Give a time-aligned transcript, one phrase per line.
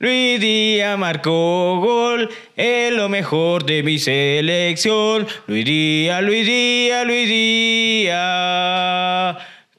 [0.00, 5.24] Luis Díaz marcó gol, es lo mejor de mi selección.
[5.46, 8.16] Luis Díaz, Luis Díaz, Luis Díaz,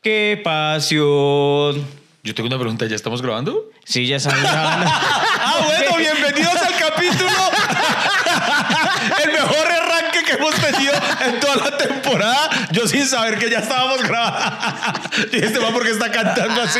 [0.02, 1.86] qué pasión.
[2.24, 3.70] Yo tengo una pregunta, ¿ya estamos grabando?
[3.84, 4.88] Sí, ya estamos grabando.
[4.90, 7.30] ah, bueno, bienvenidos al capítulo.
[9.24, 10.94] El mejor arranque que hemos tenido
[11.26, 12.50] en toda la temporada.
[12.72, 15.10] Yo sin saber que ya estábamos grabando.
[15.34, 16.80] Y este va porque está cantando así.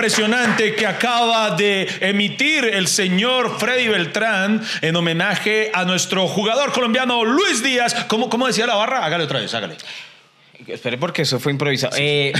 [0.00, 7.22] impresionante que acaba de emitir el señor Freddy Beltrán en homenaje a nuestro jugador colombiano
[7.22, 8.06] Luis Díaz.
[8.08, 9.04] ¿Cómo, cómo decía la barra?
[9.04, 9.76] Hágale otra vez, hágale.
[10.66, 11.96] Espere porque eso fue improvisado.
[11.98, 12.32] Eh,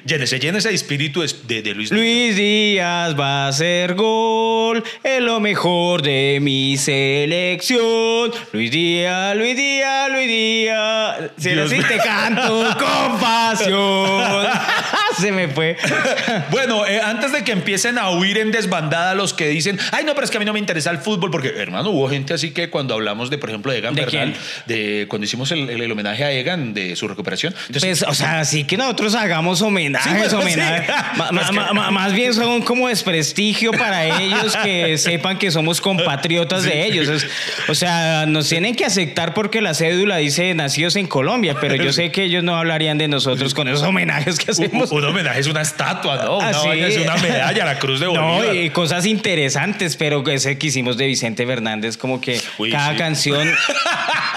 [0.04, 2.00] llénese, llénese de espíritu de, de Luis Díaz.
[2.02, 8.30] Luis Díaz va a hacer gol, es lo mejor de mi selección.
[8.52, 11.30] Luis Díaz, Luis Díaz, Luis Díaz.
[11.38, 11.88] Si mío.
[11.88, 14.46] te canto con pasión.
[15.20, 15.76] Se me fue.
[16.50, 20.14] Bueno, eh, antes de que empiecen a huir en desbandada los que dicen, ay, no,
[20.14, 22.50] pero es que a mí no me interesa el fútbol, porque, hermano, hubo gente así
[22.50, 24.34] que cuando hablamos de, por ejemplo, de Egan ¿De Bernal,
[24.66, 27.54] de cuando hicimos el, el- el homenaje a Egan de su recuperación.
[27.68, 30.86] Entonces, Pues, o sea, sí que nosotros hagamos homenajes, Sí, homenajes.
[31.48, 31.54] sí.
[31.54, 37.08] Que- más bien son como desprestigio para ellos que sepan que somos compatriotas de ellos.
[37.08, 37.26] Es-
[37.68, 41.92] o sea, nos tienen que aceptar porque la cédula dice nacidos en Colombia, pero yo
[41.92, 44.90] sé que ellos no hablarían de nosotros con esos homenajes que hacemos.
[45.06, 46.38] Un homenaje es una estatua, ¿no?
[46.38, 46.68] Una, Ah, sí.
[46.80, 48.54] es una medalla, la cruz de No, Bolívar.
[48.56, 52.96] y cosas interesantes, pero ese que hicimos de Vicente Fernández, como que Uy, cada sí.
[52.98, 53.48] canción,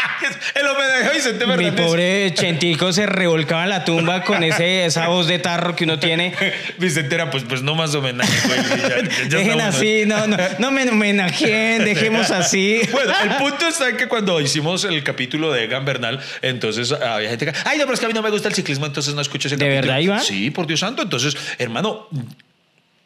[0.56, 1.86] el homenaje a Vicente mi Fernández.
[1.86, 6.00] pobre Chentico se revolcaba en la tumba con ese, esa voz de tarro que uno
[6.00, 6.34] tiene.
[6.78, 8.32] Vicente era, pues, pues no más homenaje.
[9.30, 12.82] Dejen así, no, no, no me homenajeen, dejemos así.
[12.92, 17.30] Bueno, el punto está en que cuando hicimos el capítulo de Egan Bernal, entonces había
[17.30, 19.14] gente que, ay, no, pero es que a mí no me gusta el ciclismo, entonces
[19.14, 19.82] no escucho ese ¿De capítulo.
[19.88, 20.22] verdad, Iván?
[20.24, 21.02] Sí, por Dios santo.
[21.02, 22.08] Entonces, hermano,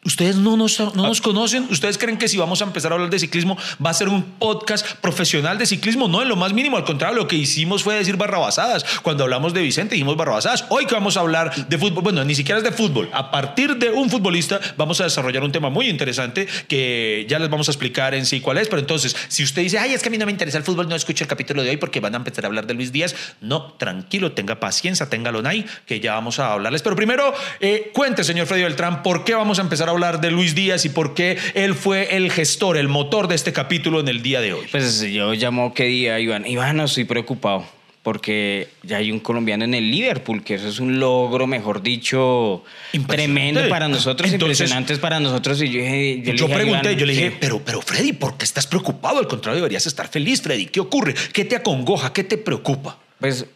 [0.04, 3.08] Ustedes no nos, no nos conocen, ustedes creen que si vamos a empezar a hablar
[3.08, 6.76] de ciclismo va a ser un podcast profesional de ciclismo, no en lo más mínimo,
[6.76, 8.84] al contrario, lo que hicimos fue decir barrabasadas.
[9.00, 10.66] Cuando hablamos de Vicente dijimos barrabasadas.
[10.68, 13.76] Hoy que vamos a hablar de fútbol, bueno, ni siquiera es de fútbol, a partir
[13.76, 17.70] de un futbolista vamos a desarrollar un tema muy interesante que ya les vamos a
[17.70, 20.18] explicar en sí cuál es, pero entonces, si usted dice, ay, es que a mí
[20.18, 22.44] no me interesa el fútbol, no escuche el capítulo de hoy porque van a empezar
[22.44, 26.52] a hablar de Luis Díaz, no, tranquilo, tenga paciencia, téngalo ahí, que ya vamos a
[26.52, 26.82] hablarles.
[26.82, 30.30] Pero primero, eh, cuente, señor Freddy Beltrán, ¿por qué vamos a empezar a hablar de
[30.30, 34.08] Luis Díaz y por qué él fue el gestor, el motor de este capítulo en
[34.08, 34.66] el día de hoy?
[34.70, 36.46] Pues yo llamo qué día, Iván.
[36.46, 37.64] Iván, no estoy preocupado
[38.02, 42.62] porque ya hay un colombiano en el Liverpool, que eso es un logro, mejor dicho,
[43.08, 45.62] tremendo para nosotros, Entonces- impresionante para nosotros.
[45.62, 45.92] Y yo, Yo, le
[46.32, 47.36] dije pregunté, Iván, yo le dije, sí.
[47.40, 49.18] pero, pero Freddy, ¿por qué estás preocupado?
[49.20, 50.66] Al contrario, deberías estar feliz, Freddy.
[50.66, 51.14] ¿Qué ocurre?
[51.32, 52.12] ¿Qué te acongoja?
[52.12, 52.98] ¿Qué te preocupa?
[53.20, 53.46] Pues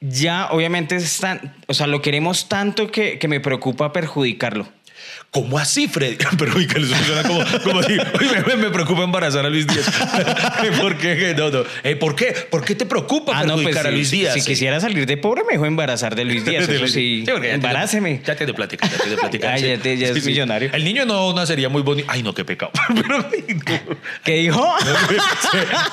[0.00, 4.66] ya obviamente es tan, o sea, lo queremos tanto que, que me preocupa perjudicarlo.
[5.34, 6.16] ¿Cómo así, Freddy?
[6.38, 7.96] Pero uy, que eso suena como, como así.
[8.46, 9.90] Me, me preocupa embarazar a Luis Díaz.
[10.80, 11.34] ¿Por qué?
[11.36, 11.64] No, no.
[11.82, 12.32] Eh, ¿Por qué?
[12.48, 14.32] ¿Por qué te preocupa Ah, no, pues a Luis Díaz?
[14.34, 16.68] si quisiera salir de pobre, me dejó embarazar de Luis Díaz.
[16.68, 18.22] De Luis- sí, embaráceme.
[18.24, 19.54] Ya tiene plática, ya tiene plática.
[19.54, 19.66] Ah, sí.
[19.66, 20.70] ya te- ya es millonario.
[20.72, 22.06] El niño no nacería muy bonito.
[22.12, 22.70] Ay, no, qué pecado.
[22.94, 23.28] Pero.
[24.24, 24.64] ¿Qué dijo?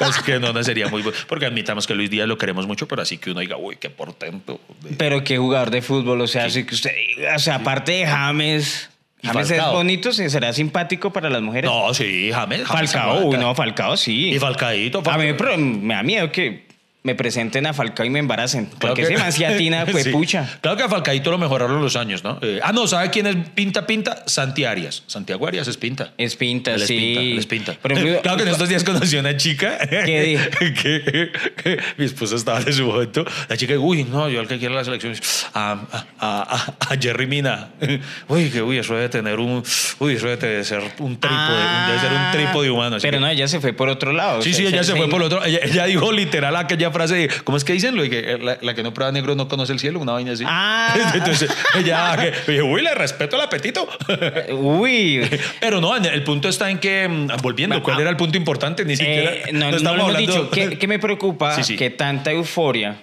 [0.07, 1.23] Es que no nacería muy bonito.
[1.27, 3.89] Porque admitamos que Luis Díaz lo queremos mucho, pero así que uno diga, uy, qué
[3.89, 4.61] portento.
[4.97, 6.91] Pero qué jugador de fútbol, o sea, así que usted
[7.35, 8.89] o sea, aparte de James,
[9.23, 9.73] James es Falcao.
[9.73, 11.69] bonito, será simpático para las mujeres.
[11.69, 12.63] No, sí, James.
[12.65, 14.31] James Falcao, uy, no, Falcao sí.
[14.31, 15.01] Y Falcaíto.
[15.05, 16.70] A mí pero me da miedo que
[17.03, 18.67] me presenten a Falcao y me embaracen.
[18.77, 20.11] Claro porque que- atina, fue Sí.
[20.11, 20.47] pucha.
[20.61, 22.37] Claro que a Falcaíto lo mejoraron los años, ¿no?
[22.43, 24.23] Eh, ah, no, ¿sabe quién es Pinta Pinta?
[24.27, 25.03] Santi Arias.
[25.07, 26.13] Santiago Arias es Pinta.
[26.17, 26.97] Es pinta, Él es sí.
[26.97, 27.73] pinta, él es pinta.
[27.73, 29.79] Por ejemplo, claro que en estos días conocí a una chica.
[29.89, 30.43] ¿Qué dijo?
[30.59, 31.31] que,
[31.63, 33.25] que mi esposa estaba de su momento.
[33.49, 35.15] La chica, uy, no, yo al que quiero la selección
[35.55, 37.69] a, a, a- a Jerry Mina.
[38.27, 39.63] Uy, que uy, eso debe tener un.
[39.99, 41.87] Uy, eso debe ser un trípode.
[41.87, 42.97] debe ser un trípode humano.
[42.97, 44.41] Ah, Pero no, ella se fue por otro lado.
[44.41, 45.43] Sí, o sea, sí, ella se fue por otro.
[45.43, 47.95] Ella, ella dijo literal aquella frase, de, ¿cómo es que dicen?
[47.95, 50.31] Lo de que la, la que no prueba negro no conoce el cielo, una vaina
[50.33, 50.43] así.
[50.47, 50.95] Ah.
[51.13, 53.87] Entonces que, dije, uy, le respeto el apetito.
[54.51, 55.21] Uy.
[55.59, 58.01] Pero no, el punto está en que, mm, volviendo, ¿cuál Ah.
[58.01, 58.85] era el punto importante?
[58.85, 59.31] Ni siquiera.
[59.33, 60.49] Eh, no, no estamos lo hemos hablando- dicho.
[60.51, 61.55] ¿Qué, qué me preocupa?
[61.55, 61.75] Sí, sí.
[61.77, 62.97] Que tanta euforia,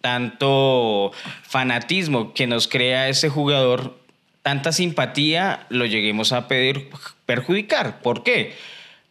[0.00, 1.12] tanto
[1.42, 3.98] fanatismo que nos crea ese jugador,
[4.42, 6.90] tanta simpatía, lo lleguemos a pedir
[7.26, 8.00] perjudicar.
[8.00, 8.54] ¿Por qué?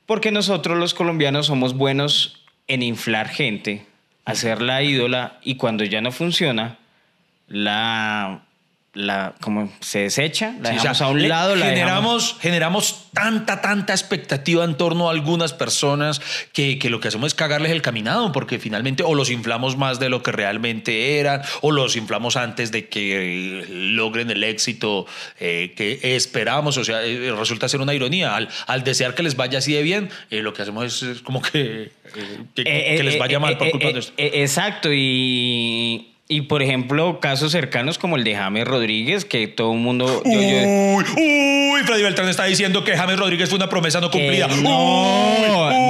[0.06, 3.86] Porque nosotros los colombianos somos buenos en inflar gente,
[4.26, 6.78] hacerla ídola y cuando ya no funciona,
[7.48, 8.44] la
[8.94, 13.08] la como se desecha, la Sí, o dejamos sea, a un lado, la generamos, generamos
[13.14, 16.22] tanta, tanta expectativa en torno a algunas personas
[16.52, 20.00] que, que lo que hacemos es cagarles el caminado, porque finalmente o los inflamos más
[20.00, 25.06] de lo que realmente eran, o los inflamos antes de que eh, logren el éxito
[25.40, 26.76] eh, que esperamos.
[26.78, 28.36] O sea, eh, resulta ser una ironía.
[28.36, 31.42] Al, al desear que les vaya así de bien, eh, lo que hacemos es, como
[31.42, 34.00] que, eh, que, Eh, que les eh, vaya eh, mal por eh, culpa eh, de
[34.00, 34.14] esto.
[34.18, 39.74] eh, Exacto, y, y por ejemplo, casos cercanos como el de James Rodríguez, que todo
[39.74, 40.22] el mundo...
[40.26, 44.10] yo- yo- Uy, uy, Freddy Beltrán está diciendo que James Rodríguez fue una promesa no
[44.12, 44.48] cumplida.
[44.48, 45.42] no, Uy,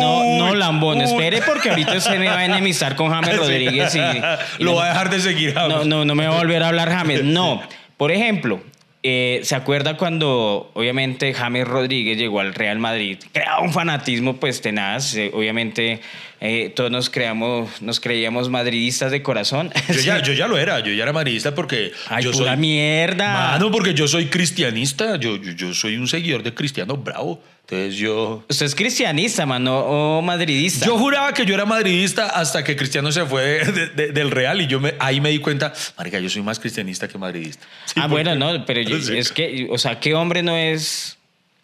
[0.02, 1.04] no, no, Lambón, uy.
[1.04, 3.38] espere porque ahorita se me va a enemistar con James.
[3.38, 5.54] Rodríguez y, y Lo no- va a dejar de seguir.
[5.54, 5.70] James.
[5.70, 7.24] No, no, no me va a volver a hablar James.
[7.32, 7.62] No.
[7.98, 8.62] Por ejemplo,
[9.04, 13.18] eh, ¿se acuerda cuando obviamente James Rodríguez llegó al Real Madrid?
[13.32, 15.16] Creaba un fanatismo pues tenaz.
[15.16, 16.02] eh, obviamente
[16.40, 19.72] eh, todos nos, creamos, nos creíamos madridistas de corazón.
[19.90, 22.58] Yo ya, yo ya lo era, yo ya era madridista porque Ay, yo pura soy
[22.58, 23.52] mierda.
[23.52, 27.42] Mano, porque yo soy cristianista, yo, yo, yo soy un seguidor de Cristiano Bravo.
[27.72, 30.86] Entonces yo Usted es cristianista, mano, o madridista.
[30.86, 34.60] yo juraba que yo era madridista hasta que Cristiano se fue de- de- del Real
[34.60, 37.66] y yo me, ahí me di cuenta, marica, yo soy más cristianista que madridista.
[37.86, 39.18] Sí, ah, bueno, no, pero yo- Sí.
[39.18, 41.18] es que, o sea, ¿qué hombre no es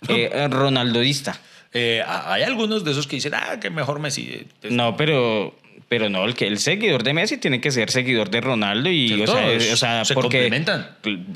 [0.08, 1.42] eh, ronaldodista?
[1.74, 4.48] Eh, hay algunos de esos que dicen, ah, que mejor Messi.
[4.70, 5.54] No, pero,
[5.90, 9.22] pero no, el, que, el seguidor de Messi tiene que ser seguidor de Ronaldo y,
[9.22, 10.90] o sea, es- o sea, Se porque complementan.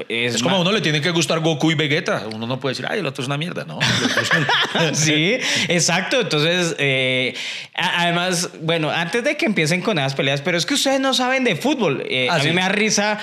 [0.09, 2.23] Es, Es como a uno le tiene que gustar Goku y Vegeta.
[2.33, 3.79] Uno no puede decir, ay, el otro es una mierda, ¿no?
[4.93, 5.37] Sí,
[5.67, 6.19] exacto.
[6.21, 7.33] Entonces, eh,
[7.75, 11.43] además, bueno, antes de que empiecen con esas peleas, pero es que ustedes no saben
[11.43, 12.03] de fútbol.
[12.09, 12.51] Eh, Ah, a mí sí.
[12.51, 13.19] me da risa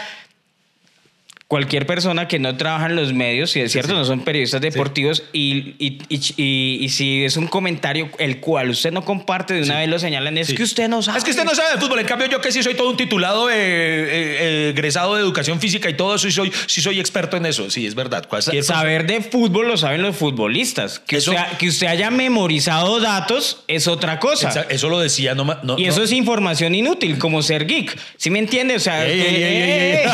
[1.49, 5.23] cualquier persona que no trabaja en los medios, si es cierto, no son periodistas deportivos,
[5.33, 9.63] y, y, y- y- y si es un comentario el cual usted no comparte, de
[9.63, 11.17] una vez lo señalan, es que usted no sabe.
[11.17, 12.01] Es que usted no sabe de fútbol.
[12.01, 15.59] En cambio, yo que sí soy todo un titulado, eh, eh, eh, egresado de educación
[15.59, 17.71] física y todo eso, y soy, sí soy experto en eso.
[17.71, 18.29] Sí, es verdad.
[18.29, 20.99] Cualquier Saber de fútbol lo saben los futbolistas.
[20.99, 24.67] Que, Eso- usted, que usted haya memorizado datos es otra cosa.
[24.69, 25.89] Eso lo decía, no, no Y no.
[25.89, 27.99] eso es información inútil, como ser geek.
[28.19, 28.77] ¿Sí me entiende?
[28.77, 30.09] O sea, Ey, que, ey, ey, ey, ey.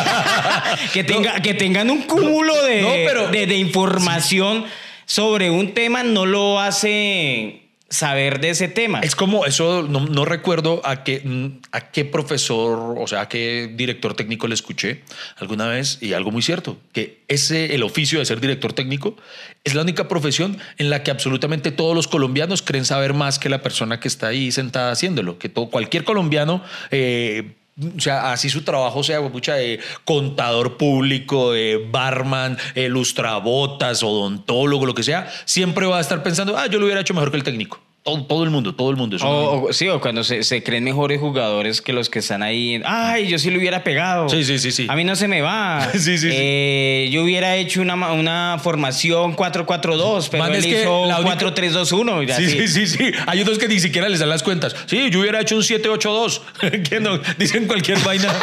[0.92, 4.64] que tenga- que tengan un cúmulo de, No, pero- de, de información
[5.06, 7.60] sobre un tema no lo hace
[7.90, 9.00] saber de ese tema.
[9.00, 11.22] Es como eso, no, no recuerdo a qué,
[11.70, 15.02] a qué profesor, o sea, a qué director técnico le escuché
[15.36, 19.16] alguna vez y algo muy cierto, que ese, el oficio de ser director técnico
[19.62, 23.48] es la única profesión en la que absolutamente todos los colombianos creen saber más que
[23.48, 26.64] la persona que está ahí sentada haciéndolo, que todo, cualquier colombiano...
[26.90, 34.02] eh, o sea, así su trabajo sea mucha de contador público, de barman, eh, lustrabotas,
[34.02, 37.30] odontólogo, lo que sea, siempre va a estar pensando, ah, yo lo hubiera hecho mejor
[37.30, 37.83] que el técnico.
[38.04, 39.16] Todo, todo el mundo, todo el mundo.
[39.16, 42.42] Eso no- O, sí, o cuando se, se creen mejores jugadores que los que están
[42.42, 42.82] ahí.
[42.84, 44.28] Ay, yo sí lo hubiera pegado.
[44.28, 44.86] Sí, sí, sí, sí.
[44.90, 45.88] A mí no se me va.
[45.94, 46.28] Sí, sí, sí.
[46.30, 52.22] Eh, Yo hubiera hecho una, una formación 4-4-2, pero Man, él hizo única- 4-3-2-1.
[52.24, 53.12] y Sí, sí, sí, sí.
[53.26, 54.76] Hay unos que ni siquiera les dan las cuentas.
[54.84, 56.42] Sí, yo hubiera hecho un 782.
[56.90, 58.34] que no, dicen cualquier vaina.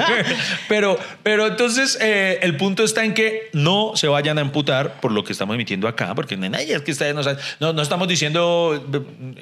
[0.68, 5.10] pero, pero entonces eh, el punto está en que no se vayan a emputar por
[5.10, 7.40] lo que estamos emitiendo acá, porque es que ustedes no saben.
[7.58, 8.86] No, no estamos diciendo.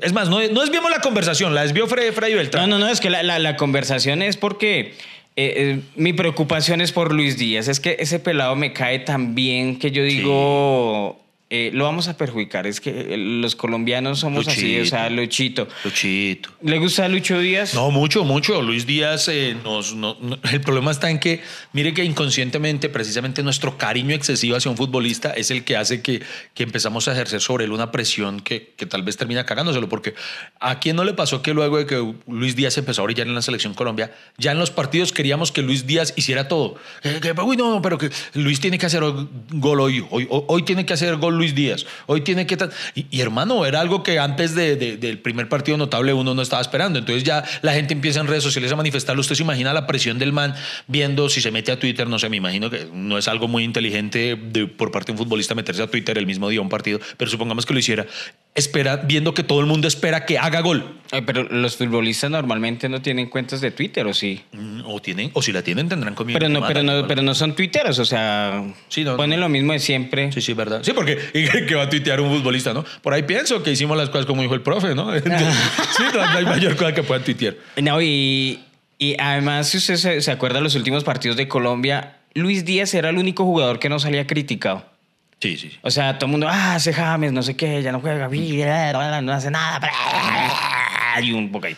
[0.02, 2.68] Es más, no, no desviamos la conversación, la desvió Freddy, Freddy Beltrán.
[2.68, 4.94] No, no, no, es que la, la- la conversación es porque
[5.36, 7.68] eh, eh, mi preocupación es por Luis Díaz.
[7.68, 12.16] Es que ese pelado me cae tan bien que yo digo, eh, lo vamos a
[12.16, 12.66] perjudicar.
[12.66, 15.66] Es que eh, los colombianos somos así, o sea, Luchito.
[15.84, 16.50] Luchito.
[16.62, 17.74] ¿Le gusta Lucho Díaz?
[17.74, 18.60] No, mucho, mucho.
[18.60, 21.40] Luis Díaz, eh, nos, no- no- el problema está en que,
[21.72, 26.22] mire que inconscientemente, precisamente nuestro cariño excesivo hacia un futbolista es el que hace que,
[26.54, 30.14] que empezamos a ejercer sobre él una presión que, que tal vez termina cagándoselo, porque
[30.60, 33.34] a quién no le pasó que luego de que Luis Díaz empezó a brillar en
[33.34, 36.74] la selección Colombia, ya en los partidos queríamos que Luis Díaz hiciera todo.
[37.02, 39.02] Que, uy, no, pero que Luis tiene que hacer
[39.50, 42.58] gol hoy, hoy, hoy tiene que hacer gol Luis Díaz, hoy tiene que...
[42.94, 46.42] Y, y, hermano, era algo que antes de- de- del primer partido notable uno no
[46.42, 46.98] estaba esperando.
[46.98, 49.20] Entonces ya la gente empieza en redes sociales a manifestarlo.
[49.20, 50.54] Usted se imagina la presión del man
[50.88, 53.64] viendo si se mete a Twitter, no sé, me imagino que no es algo muy
[53.64, 54.36] inteligente
[54.76, 57.64] por parte de un futbolista meterse a Twitter el mismo día un partido, pero supongamos
[57.64, 58.06] que lo hiciera.
[58.58, 60.96] Espera, viendo que todo el mundo espera que haga gol.
[61.10, 64.42] Ay, pero los futbolistas normalmente no tienen cuentas de Twitter, ¿o sí?
[64.52, 66.38] Mm, O tienen, o si la tienen, tendrán comida.
[66.38, 69.46] Pero no, pero no, pero no son tuiteros, o sea, Sí, no, ponen no.
[69.46, 70.30] lo mismo de siempre.
[70.32, 70.80] Sí, sí, verdad.
[70.82, 72.84] Sí, porque ¿y qué va a tuitear un futbolista, ¿no?
[73.00, 75.12] Por ahí pienso que hicimos las cosas como dijo el profe, ¿no?
[75.20, 75.28] sí,
[76.12, 77.54] no, no hay mayor cosa que puedan tuitear.
[77.80, 78.58] No, y,
[78.98, 82.92] y además, si usted se, se acuerda de los últimos partidos de Colombia, Luis Díaz
[82.94, 84.84] era el único jugador que no salía criticado.
[85.40, 85.78] Sí, sí.
[85.82, 88.28] O sea, todo el mundo, ah, ese James, no sé qué, ya no juega,
[89.20, 89.80] no hace nada.
[91.22, 91.76] y un poco ahí.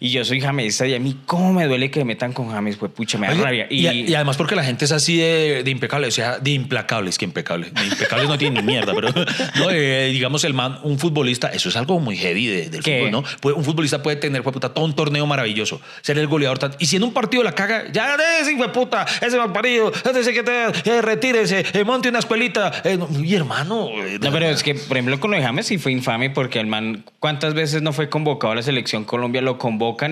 [0.00, 2.76] Y yo soy jamesista y a mí, ¿cómo me duele que me metan con James?
[2.76, 3.66] Pues pucha, me da Oye, rabia.
[3.68, 7.10] Y, y además porque la gente es así de, de impecable, o sea, de implacable,
[7.10, 7.70] es que impecable.
[7.70, 9.08] De impecable no tiene ni mierda, pero
[9.56, 12.98] no, eh, digamos el man, un futbolista, eso es algo muy heavy de- del ¿Qué?
[12.98, 13.24] fútbol, ¿no?
[13.40, 16.74] Puede- un futbolista puede tener, fue puta, todo un torneo maravilloso, ser el goleador tan-
[16.78, 19.92] y si en un partido la caga, ya ese hijo de puta, ese mal parido,
[20.14, 23.88] ese que te eh, retírese, eh, monte una escuelita, eh, no, y hermano.
[23.88, 26.60] eh, No, pero es que, por ejemplo, con lo de James sí fue infame porque
[26.60, 29.40] el man, ¿cuántas veces no fue convocado a la selección Colombia?
[29.42, 29.58] Lo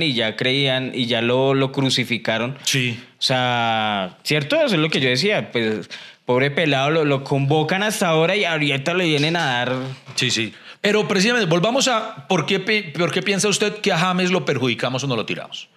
[0.03, 2.59] y ya creían y ya lo, lo crucificaron.
[2.65, 2.99] Sí.
[3.19, 4.57] O sea, ¿cierto?
[4.57, 5.51] Eso es lo que yo decía.
[5.53, 5.89] Pues,
[6.25, 9.73] pobre pelado, lo, lo convocan hasta ahora y ahorita le vienen a dar.
[10.17, 10.53] Sí, sí.
[10.81, 12.61] Pero precisamente, volvamos a por qué,
[12.97, 15.69] por qué piensa usted que a James lo perjudicamos o no lo tiramos.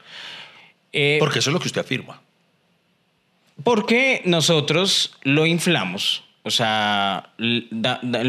[0.92, 2.22] Eh, Porque eso es lo que usted afirma.
[3.64, 6.24] Porque nosotros lo inflamos.
[6.50, 7.30] O sea,
[7.70, 8.24] da- da-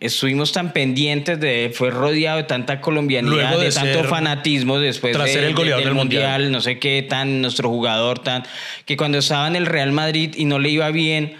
[0.00, 5.14] estuvimos tan pendientes de, fue rodeado de tanta colombianidad, Luego de de, tanto fanatismo después
[5.14, 6.52] tras de- ser el de- goleador del Mundial.
[6.52, 8.42] no sé qué, tan nuestro jugador, tan
[8.84, 11.36] que cuando estaba en el Real Madrid y no le iba bien,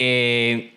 [0.00, 0.72] eh,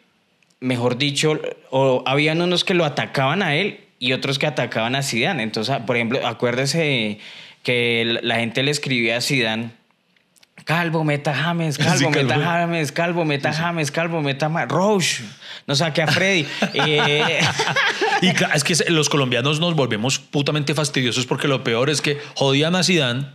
[0.60, 1.42] mejor dicho,
[1.72, 5.42] o habían unos que lo atacaban a él y otros que atacaban a Zidane.
[5.42, 7.18] Entonces, por ejemplo, acuérdese
[7.64, 9.72] que la- la gente le escribía a Zidane
[10.68, 12.44] Calvo, meta James, Calvo, Sí, meta Calvo.
[12.44, 15.24] James, Calvo, meta James, Calvo, meta Roche.
[15.66, 16.46] No saque a Freddy.
[16.74, 17.40] Eh,
[18.22, 22.76] Y es que los colombianos nos volvemos putamente fastidiosos porque lo peor es que jodían
[22.76, 23.28] a Zidane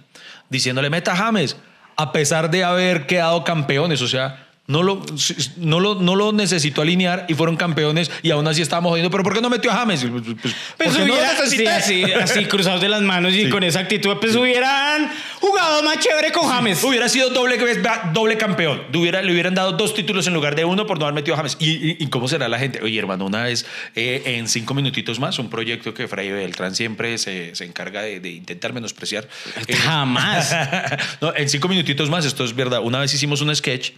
[0.51, 1.57] diciéndole meta James
[1.97, 5.02] a pesar de haber quedado campeones, o sea, no lo,
[5.57, 9.25] no lo, no lo necesitó alinear y fueron campeones y aún así estábamos jodiendo, pero
[9.25, 10.04] ¿por qué no metió a James?
[10.09, 11.62] Pues, pues, pues porque no lo hubiera- necesité.
[11.83, 15.99] sí, así, así cruzados de las manos y con esa actitud, pues hubieran jugado más
[15.99, 16.83] chévere con James.
[16.85, 17.59] Hubiera sido doble,
[18.12, 18.83] doble campeón.
[18.92, 21.35] Le, hubiera- le hubieran dado dos títulos en lugar de uno por no haber metido
[21.35, 21.57] a James.
[21.59, 22.81] ¿Y, y- y cómo será la gente?
[22.83, 23.66] Oye, hermano, una vez
[23.97, 28.21] eh, en cinco minutitos más, un proyecto que Fray Beltrán siempre se, se encarga de,
[28.21, 29.28] de intentar menospreciar.
[29.66, 30.54] Eh, Jamás.
[31.21, 32.81] no, en cinco minutitos más, esto es verdad.
[32.81, 33.90] Una vez hicimos un sketch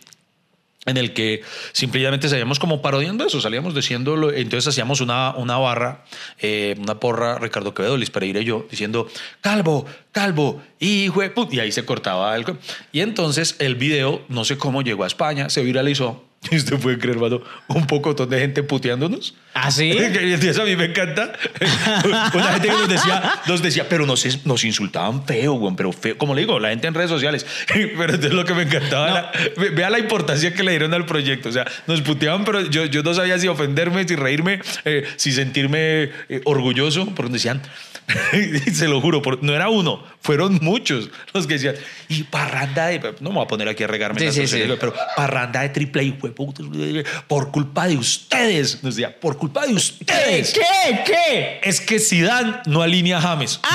[0.86, 6.04] en el que simplemente salíamos como parodiando eso, salíamos diciéndolo, entonces hacíamos una, una barra,
[6.40, 9.08] eh, una porra, Ricardo Quevedo, Luis Pereira yo, diciendo,
[9.40, 11.52] calvo, calvo, hijo de put-".
[11.52, 12.58] y ahí se cortaba algo.
[12.92, 16.98] Y entonces el video, no sé cómo llegó a España, se viralizó, y usted puede
[16.98, 19.34] creer, hermano, un poco de gente puteándonos.
[19.54, 19.90] ¿Ah, sí?
[19.96, 21.32] Entonces a mí me encanta.
[22.34, 26.18] Una gente que nos decía, nos decía, pero nos, nos insultaban feo, güey, pero feo.
[26.18, 27.46] Como le digo, la gente en redes sociales.
[27.72, 31.06] Pero entonces lo que me encantaba era, ve- vea la importancia que le dieron al
[31.06, 31.48] proyecto.
[31.48, 35.32] O sea, nos puteaban, pero yo, yo no sabía si ofenderme, si reírme, eh, si
[35.32, 37.62] sentirme eh, orgulloso, porque decían,
[38.72, 41.74] se lo juro, por- no era uno, fueron muchos los que decían,
[42.08, 45.62] y parranda de, no me voy a poner aquí a regarme, Sí, sí, pero parranda
[45.62, 46.12] de triple y
[47.26, 50.52] por culpa de ustedes, nos decía, por culpa de ustedes.
[50.52, 51.02] ¿Qué?
[51.04, 51.60] ¿Qué?
[51.62, 53.60] Es que Zidane no alinea a James.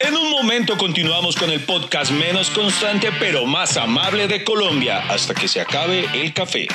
[0.00, 5.32] En un momento continuamos con el podcast menos constante pero más amable de Colombia hasta
[5.32, 6.68] que se acabe el café.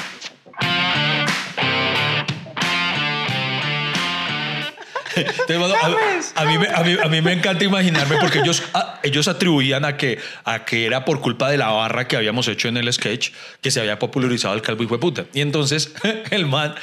[5.26, 9.28] A, a mí me, a, mí, a mí me encanta imaginarme porque ellos, a- ellos
[9.28, 12.78] atribuían a que, a que era por culpa de la barra que habíamos hecho en
[12.78, 15.26] el sketch que se había popularizado el calvo y fue puta.
[15.34, 15.94] Y entonces
[16.32, 16.76] el man,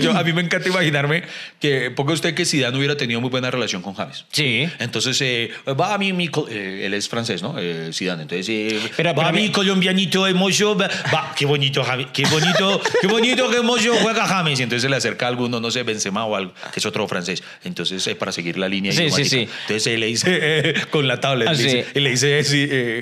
[0.00, 1.22] yo, a mí me encanta imaginarme
[1.60, 4.24] que ponga usted que Zidane hubiera tenido muy buena relación con James.
[4.32, 4.68] Sí.
[4.78, 7.56] Entonces, eh, va a mí, mi, eh, él es francés, ¿no?
[7.58, 8.22] Eh, Zidane.
[8.22, 12.24] Entonces, eh, Pero- va pero a mi mi- colombianito hermoso, va, va, qué bonito, qué
[12.26, 14.60] bonito, qué bonito, hermoso juega James.
[14.60, 17.06] Y entonces se le acerca a alguno, no sé, Benzema o algo, que es otro
[17.08, 17.42] francés.
[17.64, 19.28] Entonces, eh, para seguir la línea Sí, sí, idiomática.
[19.30, 19.48] sí.
[19.62, 22.40] Entonces, eh, le dice eh, con la tablet, Ah, le dice, y le dice,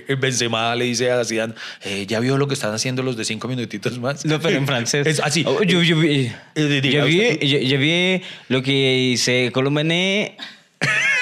[0.09, 3.25] eh, Benzema le dice a Zidane, eh, ¿ya vio lo que están haciendo los de
[3.25, 4.25] cinco minutitos más?
[4.25, 5.07] No, pero en francés.
[5.07, 5.45] Es así.
[5.47, 10.37] Oh, yo, yo vi, Eh, yo vi, yo- vi lo que hice Colombiané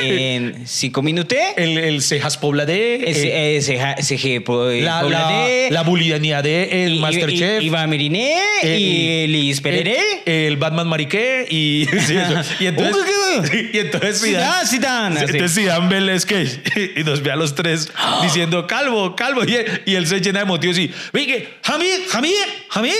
[0.01, 1.39] en cinco minutos.
[1.57, 5.83] El, el cejas pobladé, Ese- eh, ese ja- ese je- po- la, la, pobladé, la
[5.83, 7.63] bulidanía de el y- Masterchef.
[7.63, 9.97] y- Iván Miriné Eh, y Liz Pereré.
[10.27, 12.15] eh, El Batman Mariqué y, sí,
[12.61, 13.59] y entonces, Uh, ¿qué- qué?
[13.59, 16.51] sí, y entonces Zidane, Zidane, entonces Zidane ve el sketch
[16.97, 17.91] y nos ve a los tres
[18.23, 19.57] diciendo calvo, calvo y,
[19.91, 22.33] y él se llena de motivos y venga, Jamí, Jamí,
[22.71, 22.93] Jamí,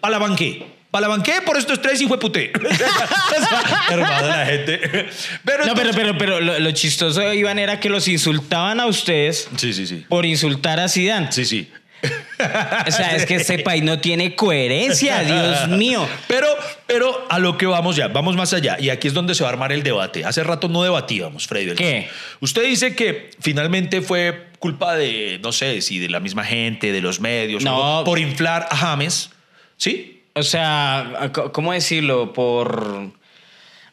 [0.00, 0.64] para la banqué.
[0.98, 2.50] Para la banqué por estos tres y fue puté.
[3.90, 4.78] Hermano, la gente.
[5.44, 8.86] Pero No, pero, entonces- pero, pero lo, lo chistoso, Iván, era que los insultaban a
[8.86, 10.04] ustedes Sí, sí, sí.
[10.08, 11.30] por insultar a Zidane.
[11.30, 11.70] Sí, sí.
[12.86, 16.06] O sea, es que este país no tiene coherencia, Dios mío.
[16.28, 16.46] Pero,
[16.86, 18.76] pero a lo que vamos ya, vamos más allá.
[18.80, 20.24] Y aquí es donde se va a armar el debate.
[20.24, 21.74] Hace rato no debatíamos, Freddy.
[21.74, 22.08] ¿Qué?
[22.40, 27.00] Usted dice que finalmente fue culpa de, no sé, si de la misma gente, de
[27.00, 28.02] los medios, No.
[28.04, 29.30] por inflar a James.
[29.76, 30.17] ¿Sí?
[30.38, 32.32] O sea, ¿cómo decirlo?
[32.32, 33.10] Por.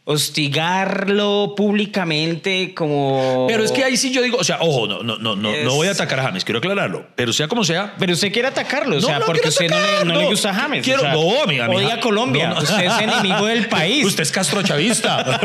[0.08, 3.46] hostigarlo públicamente como...
[3.50, 5.66] Pero es que ahí sí yo digo, o sea, ojo, no, no, no, no, Es-
[5.66, 7.08] no voy a atacar a James, quiero aclararlo.
[7.16, 10.06] Pero sea como sea, Pero usted quiere atacarlo, o sea, no porque usted no le,
[10.06, 10.84] no le gusta James.
[10.84, 12.62] Quiero- o sea, no, amiga, Odia a Colombia, No, no.
[12.62, 14.06] usted es enemigo del país.
[14.06, 15.42] usted es castrochavista.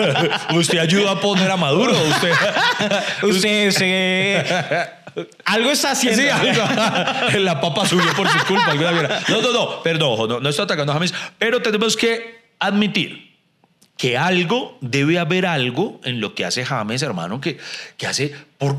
[0.55, 1.93] usted ayuda a poner a Maduro.
[1.93, 2.33] Usted,
[3.23, 4.91] Usted, usted-
[5.45, 6.21] algo está haciendo.
[6.23, 6.63] Sí, algo.
[7.41, 8.75] la papa subió por su culpa.
[8.75, 13.31] No, no, no, perdón, no, no estoy atacando a James, pero tenemos que admitir
[13.97, 17.59] que algo, debe haber algo en lo que hace James, hermano, que,
[17.99, 18.77] que hace, por,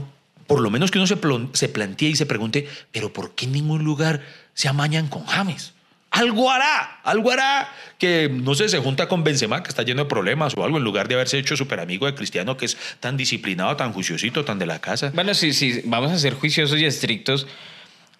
[0.47, 3.45] por lo menos que uno se, plon- se plantee y se pregunte, pero ¿por qué
[3.45, 4.21] en ningún lugar
[4.55, 5.73] se amañan con James?
[6.11, 10.09] Algo hará, algo hará que, no sé, se junta con Benzema, que está lleno de
[10.09, 13.15] problemas o algo, en lugar de haberse hecho súper amigo de Cristiano, que es tan
[13.15, 15.11] disciplinado, tan juiciosito, tan de la casa.
[15.13, 17.47] Bueno, sí, sí, vamos a ser juiciosos y estrictos.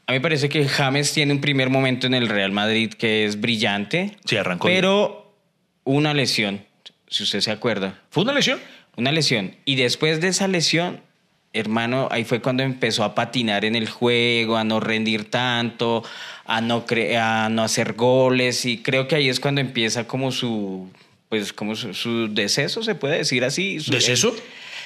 [0.07, 3.25] A mí me parece que James tiene un primer momento en el Real Madrid que
[3.25, 4.17] es brillante.
[4.25, 5.35] Sí, arrancó Pero
[5.83, 6.65] una lesión,
[7.07, 7.99] si usted se acuerda.
[8.09, 8.59] ¿Fue una lesión?
[8.95, 9.55] Una lesión.
[9.65, 11.01] Y después de esa lesión,
[11.53, 16.03] hermano, ahí fue cuando empezó a patinar en el juego, a no rendir tanto,
[16.45, 18.65] a no, cre- a no hacer goles.
[18.65, 20.89] Y creo que ahí es cuando empieza como su,
[21.29, 23.79] pues como su, su deceso, se puede decir así.
[23.79, 24.33] Su- ¿Deceso?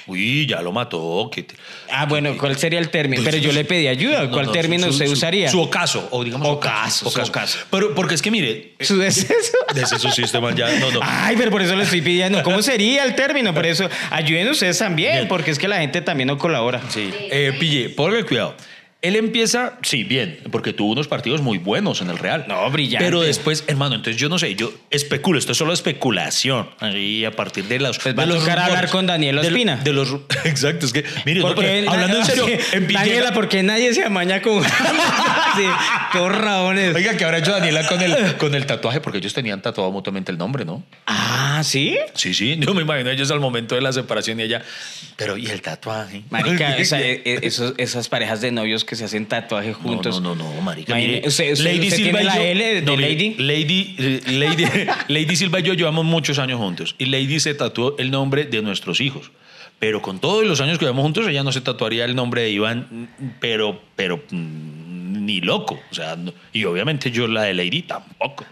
[0.06, 1.28] Uy, ya lo mató.
[1.32, 1.54] que te-
[1.90, 3.22] Ah, bueno, ¿cuál sería el término?
[3.24, 4.30] Pero yo le pedí ayuda.
[4.30, 5.50] ¿Cuál no, término su- usted su- usaría?
[5.50, 7.58] Su ocaso, o digamos Ocaso, su ocaso.
[7.70, 9.32] Pero porque es que mire, ¿Su deceso?
[9.74, 11.00] deceso sí, man ya, no, no.
[11.02, 12.42] Ay, pero por eso le estoy pidiendo.
[12.44, 13.52] ¿Cómo sería el término?
[13.52, 15.28] Por eso, ayuden ustedes también, Bien.
[15.28, 16.80] porque es que la gente también no colabora.
[16.88, 17.10] Sí.
[17.30, 18.54] Eh, pille, ponle cuidado.
[19.06, 22.44] Él empieza, sí, bien, porque tuvo unos partidos muy buenos en el Real.
[22.48, 23.04] No, brillante.
[23.04, 26.68] Pero después, hermano, entonces yo no sé, yo especulo, esto es solo especulación.
[26.80, 27.98] Ahí a partir de los.
[27.98, 29.76] Pues va a tocar hablar con Daniel Ospina.
[29.76, 30.16] De, los.
[30.44, 33.94] Exacto, es que, mire, no, Porque pero hablando en serio, en Daniela, ¿por qué nadie
[33.94, 34.62] se amaña con
[35.56, 35.64] sí,
[36.12, 36.94] todos rabones.
[36.94, 40.32] Oiga, que habrá hecho Daniela con el, con el tatuaje, porque ellos tenían tatuado mutuamente
[40.32, 40.82] el nombre, ¿no?
[41.06, 41.96] Ah, ¿sí?
[42.14, 44.62] Sí, sí, yo me imagino ellos al momento de la separación y ella,
[45.16, 46.22] pero ¿y el tatuaje?
[46.30, 46.82] Marica, e-
[47.24, 50.20] e- esos- esas parejas de novios que se hacen tatuaje juntos.
[50.20, 50.94] No, no, no, no, marica.
[50.94, 53.34] Mire, ¿usted- usted- usted tiene la L de no, Lady?
[53.38, 54.64] Lady, eh, Lady,
[55.08, 58.62] Lady Silva y yo llevamos muchos años juntos y Lady se tatuó el nombre de
[58.62, 59.30] nuestros hijos.
[59.78, 62.50] Pero con todos los años que llevamos juntos, ella no se tatuaría el nombre de
[62.50, 63.08] Iván,
[63.40, 65.78] pero, pero mm, ni loco.
[65.90, 68.46] O sea, no- y obviamente yo la de Lady tampoco.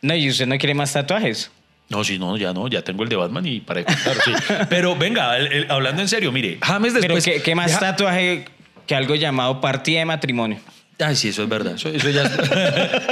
[0.00, 1.50] No, y usted no quiere más tatuajes.
[1.88, 4.32] No, sí, no, ya no, ya tengo el de Batman y para contar, sí.
[4.70, 7.24] Pero venga, el- el- hablando en serio, mire, James Pero después...
[7.24, 8.46] ¿qué, qué más deja- tatuaje
[8.86, 10.58] que algo llamado partida de matrimonio?
[10.98, 11.74] Ay, sí, eso es verdad.
[11.74, 12.22] Eso, eso ya,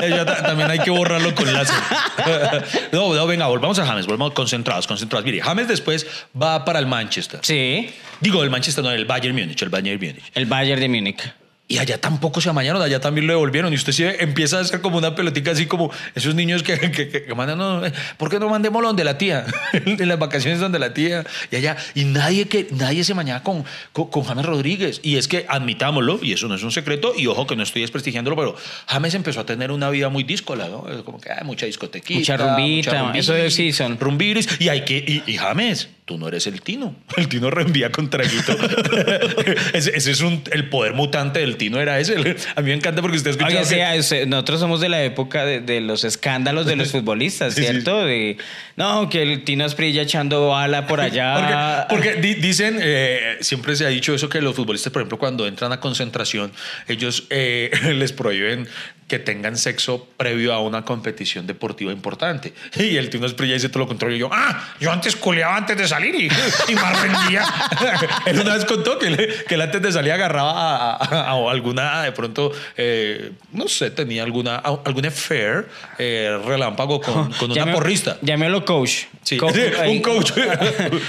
[0.09, 1.75] ya ta- también hay que borrarlo con láser.
[2.93, 5.25] No, no, venga, volvamos a James, volvamos concentrados, concentrados.
[5.25, 6.07] Mire, James después
[6.41, 7.41] va para el Manchester.
[7.43, 10.23] Sí, Digo, el Manchester, no, el Bayern Múnich, el Bayern Múnich.
[10.35, 11.33] el Bayern de Múnich.
[11.71, 13.73] Y allá tampoco se amañaron, allá también lo devolvieron.
[13.73, 17.09] Y usted sí empieza a hacer como una pelotica así como esos niños que, que,
[17.09, 19.47] que- que mandan, no, eh, ¿por qué no mandémoslo donde la tía?
[19.73, 21.25] en las vacaciones donde la tía.
[21.53, 21.77] Y allá.
[21.95, 24.99] Y nadie, que, nadie se mañaba con, con, con James Rodríguez.
[25.05, 27.83] Y es que admitámoslo, y eso no es un secreto, y ojo que no estoy
[27.83, 28.57] desprestigiándolo, pero
[28.89, 30.85] James empezó a tener una vida muy díscola, ¿no?
[31.05, 32.19] Como que hay mucha discotequita.
[32.19, 33.97] Mucha rumbita, eso de- sí son.
[34.01, 34.49] Rumbiris.
[34.61, 36.97] Y hay que, y, y James, tú no eres el Tino.
[37.17, 38.53] El Tino reenvía con traguito.
[39.73, 42.17] ese, ese es un, el poder mutante del Tino era ese.
[42.57, 43.61] A mí me encanta porque usted escucha.
[43.61, 47.69] Usted- nosotros somos de la época de, de los escándalos de los futbolistas, Sí, sí.
[47.69, 48.05] ¿cierto?
[48.05, 48.39] De,
[48.77, 51.87] no, que el Tino Asprilla echando bala por allá.
[51.89, 55.17] Porque, porque di- dicen, eh, siempre se ha dicho eso, que los futbolistas, por ejemplo,
[55.19, 56.51] cuando entran a concentración,
[56.89, 58.67] ellos eh, les prohíben
[59.11, 62.53] que tengan sexo previo a una competición deportiva importante.
[62.77, 64.17] Y el Tino Esprilla dice todo lo contrario.
[64.17, 66.29] Yo, ah, yo antes coleaba antes de salir y,
[66.71, 67.45] y más rendía.
[68.27, 71.51] él una vez contó que, él- que él antes de salir agarraba a, a- a
[71.51, 75.67] alguna, de pronto, eh, no sé, tenía alguna, algún affair
[75.99, 78.17] eh, relámpago con, con una porrista.
[78.23, 79.07] Llámelo coach.
[79.25, 80.31] Sí, Co- sí, un coach.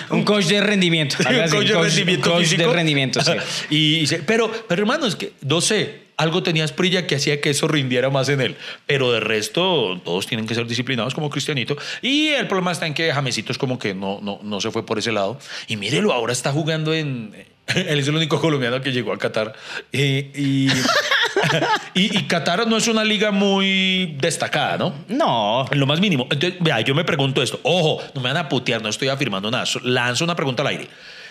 [0.09, 1.17] un coach de rendimiento.
[1.17, 2.67] Sí, un coach de rendimiento un coach físico.
[2.67, 3.31] de rendimiento, sí.
[3.69, 7.41] y, y se- pero, pero hermano, es que no sé, algo tenía Esprilla que hacía
[7.41, 8.55] que eso rindiera más en él.
[8.87, 11.77] Pero de resto, todos tienen que ser disciplinados como Cristianito.
[12.01, 14.85] Y el problema está en que Jamesito es como que no, no, no se fue
[14.85, 15.39] por ese lado.
[15.67, 17.33] Y mírelo, ahora está jugando en.
[17.75, 19.53] Él es el único colombiano que llegó a Qatar.
[19.91, 20.69] Y, y,
[21.93, 24.93] y- y Qatar no es una liga muy destacada, ¿no?
[25.07, 25.65] No.
[25.71, 26.27] En lo más mínimo.
[26.31, 27.59] Entonces, vea, yo me pregunto esto.
[27.63, 29.65] Ojo, no me van a putear, no estoy afirmando nada.
[29.83, 30.87] Lanzo una pregunta al aire.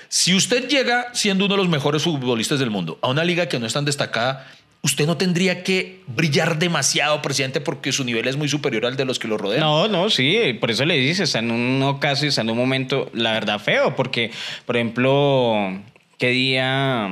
[0.08, 3.60] Si usted llega siendo uno de los mejores futbolistas del mundo a una liga que
[3.60, 4.44] no es tan destacada,
[4.82, 9.04] usted no tendría que brillar demasiado, presidente, porque su nivel es muy superior al de
[9.04, 9.60] los que lo rodean.
[9.60, 12.56] No, no, sí, por eso le dice, está en un ocaso y está en un
[12.56, 14.30] momento, la verdad, feo, porque,
[14.66, 15.80] por ejemplo,
[16.18, 17.10] ¿qué día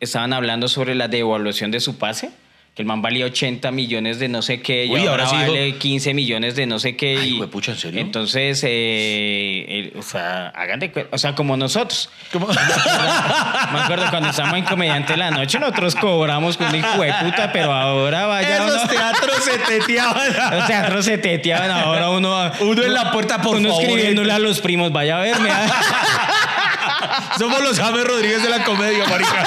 [0.00, 2.30] estaban hablando sobre la devaluación de su pase?
[2.74, 5.36] Que el man valía 80 millones de no sé qué, y Uy, ahora, ahora sí
[5.36, 7.16] dijo- vale 15 millones de no sé qué.
[7.20, 8.00] Ay, y, huepucha, ¿en serio?
[8.00, 12.10] Entonces, eh, el- o sea, hagan de cu- o sea, como nosotros.
[12.32, 12.48] ¿Cómo?
[12.48, 17.12] Me acuerdo cuando estábamos en Comediante de la Noche, nosotros cobramos con un hijo de
[17.22, 20.32] puta, pero ahora vaya Esos uno- teatros se teteaban.
[20.50, 22.50] Los teatros se teteaban, ahora uno...
[22.60, 24.44] Uno en la puerta, por uno favor, escribiéndole entre.
[24.44, 25.50] a los primos, vaya a verme.
[27.38, 29.44] Somos los James Rodríguez de la comedia, marica.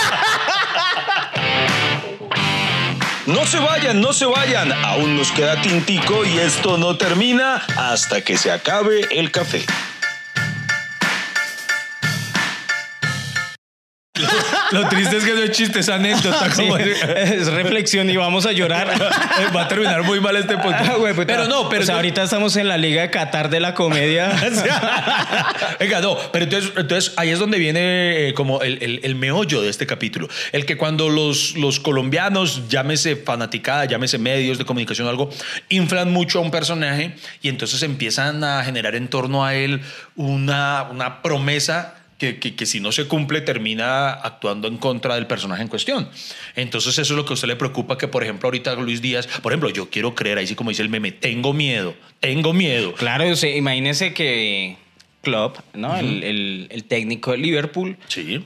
[3.28, 4.72] No se vayan, no se vayan.
[4.72, 9.66] Aún nos queda tintico y esto no termina hasta que se acabe el café.
[14.72, 16.50] Lo triste es que no es chiste, es anécdota.
[16.58, 18.90] Sí, como- es reflexión y vamos a llorar.
[19.56, 20.90] Va a terminar muy mal este podcast.
[20.90, 21.26] Ah, puta.
[21.26, 23.74] pero no, pero O sea, no- ahorita estamos en la Liga de Qatar de la
[23.74, 24.30] comedia.
[25.80, 29.62] Venga, no, pero entonces, entonces ahí es donde viene eh, como el, el- el meollo
[29.62, 30.28] de este capítulo.
[30.52, 35.30] El que cuando los, los colombianos, llámese fanaticada, llámese medios de comunicación o algo,
[35.70, 39.82] inflan mucho a un personaje y entonces empiezan a generar en torno a él
[40.16, 41.94] una, una promesa.
[42.18, 46.10] Que, que- que si no se cumple termina actuando en contra del personaje en cuestión.
[46.56, 49.28] Entonces eso es lo que a usted le preocupa que, por ejemplo, ahorita Luis Díaz,
[49.28, 52.94] por ejemplo, yo quiero creer, ahí sí como dice el meme, tengo miedo, tengo miedo.
[52.96, 54.78] claro, imagínese que
[55.22, 55.96] Klopp, ¿no?
[55.96, 58.44] el, el- el técnico de Liverpool, Sí.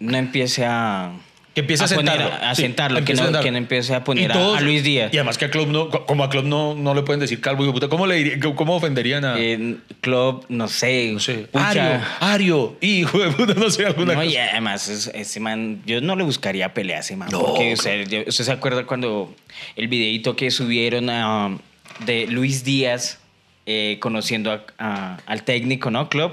[0.00, 1.12] no empiece a...
[1.54, 2.46] Que empiece a, poner- sentarlo.
[2.46, 3.44] a Sí, sentarlo, que empiece no, a sentarlo.
[3.44, 5.12] que no empiece a Y poner a, todos- a Luis Díaz.
[5.12, 7.64] Y además que a Club no, como a Club no, no le pueden decir calvo,
[7.66, 11.10] de puta, ¿cómo le diría, cómo ofenderían a Eh, Klopp, no sé.
[11.12, 11.48] no sé.
[11.52, 14.32] Ario, Ario, hijo de puta, no sé, alguna No, cosa.
[14.32, 17.28] y además, es- ese man, yo no le buscaría pelea a ese man.
[17.30, 19.34] No, porque, o sea, usted se acuerda cuando
[19.76, 21.58] el videito que subieron a-
[22.06, 23.18] de Luis Díaz
[23.66, 26.08] eh, conociendo a- a- al técnico, ¿no?
[26.08, 26.32] Club.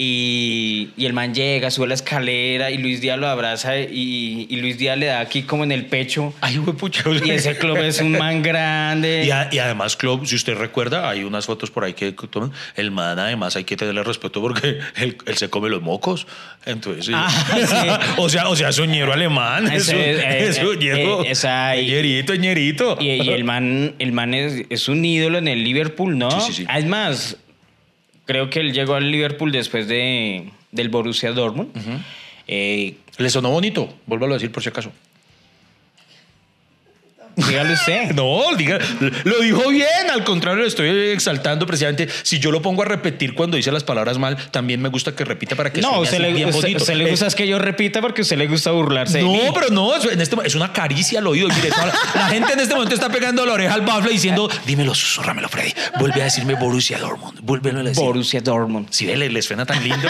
[0.00, 4.56] Y, y el man llega, sube la escalera y Luis Díaz lo abraza y, y
[4.60, 6.32] Luis Díaz le da aquí como en el pecho.
[6.40, 7.02] Ay, pucha.
[7.24, 9.24] Y ese club es un man grande.
[9.28, 12.52] Y, a- y además, Club, si usted recuerda, hay unas fotos por ahí que toman.
[12.76, 16.26] El man, además, hay que tenerle respeto porque él, él se come los mocos.
[16.64, 17.12] Entonces, sí.
[17.14, 18.12] Ah, sí.
[18.18, 19.66] o sea, o sea, es un ñero alemán.
[19.70, 21.24] Es un, Ese, eh, es un eh, ñero.
[21.24, 22.96] eh, esa- ñerito, ñerito.
[23.00, 26.30] Y, y el man, el man es, es un ídolo en el Liverpool, ¿no?
[26.30, 26.64] Sí, sí, sí.
[26.68, 27.36] Además,
[28.26, 31.70] creo que él llegó al Liverpool después de, del Borussia Dortmund.
[32.46, 34.92] Eh, Le sonó bonito, vuélvalo a decir por si acaso.
[37.46, 38.12] Dígale usted.
[38.18, 38.78] No, diga,
[39.24, 42.08] lo dijo bien, al contrario, lo estoy exaltando precisamente.
[42.22, 45.24] Si yo lo pongo a repetir cuando dice las palabras mal, también me gusta que
[45.24, 46.78] repita para que No, así le, bien usted- bonito.
[46.82, 49.24] usted le Eh, gusta es que yo repita porque a usted le gusta burlarse de
[49.24, 49.40] mí.
[49.46, 51.48] no, pero no, en este, es una caricia al oído.
[51.48, 54.48] Mire, toda la, la gente en este momento está pegando la oreja al bafle diciendo,
[54.66, 55.72] dímelo, susurrámelo, Freddy.
[56.00, 57.38] Vuelve a decirme Borussia Dortmund.
[57.42, 58.02] Vuélvelo a decir.
[58.02, 58.88] Borussia Dortmund.
[58.90, 60.08] Si le, le suena tan lindo.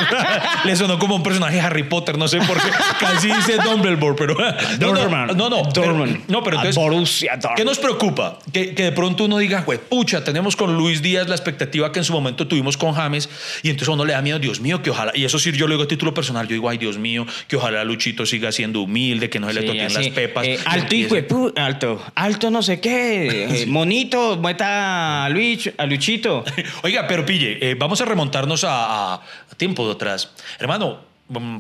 [0.65, 2.69] le sonó como un personaje de Harry Potter, no sé por qué.
[3.01, 4.35] Casi dice Dumbledore, pero.
[4.35, 5.37] No, no, Dortmund.
[5.37, 5.63] no, no.
[5.75, 6.75] pero- no, pero entonces.
[7.19, 7.57] Borussia Dortmund.
[7.57, 8.39] ¿Qué nos preocupa?
[8.53, 11.99] Que, que de pronto uno diga, güey, pucha, tenemos con Luis Díaz la expectativa que
[11.99, 13.29] en su momento tuvimos con James,
[13.63, 15.67] y entonces a uno le da miedo, Dios mío, que ojalá, y eso sí, yo
[15.67, 18.83] lo digo a título personal, yo digo, ay, Dios mío, que ojalá Luchito siga siendo
[18.83, 20.47] humilde, que no se le toquen así, las pepas.
[20.47, 25.87] eh, alto hijo de alto, alto no sé qué, eh, monito, mueta a, Luis, a
[25.87, 26.45] Luchito.
[26.83, 29.21] Oiga, pero pille, eh, vamos a remontarnos a, a
[29.57, 30.31] tiempo de atrás.
[30.59, 31.08] Hermano,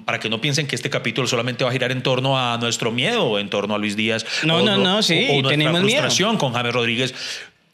[0.05, 2.91] para que no piensen que este capítulo solamente va a girar en torno a nuestro
[2.91, 4.25] miedo, en torno a Luis Díaz.
[4.45, 6.01] No, o no, no, sí, o nuestra tenemos miedo.
[6.01, 7.15] frustración con James Rodríguez.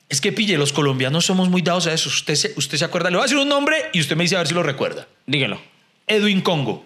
[0.08, 2.08] Es que pille, los colombianos somos muy dados a eso.
[2.08, 4.36] Usted se, usted se acuerda, le voy a decir un nombre y usted me dice
[4.36, 5.06] a ver si lo recuerda.
[5.26, 5.60] Dígalo.
[6.06, 6.84] Edwin Congo.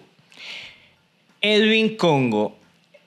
[1.41, 2.58] Edwin Congo,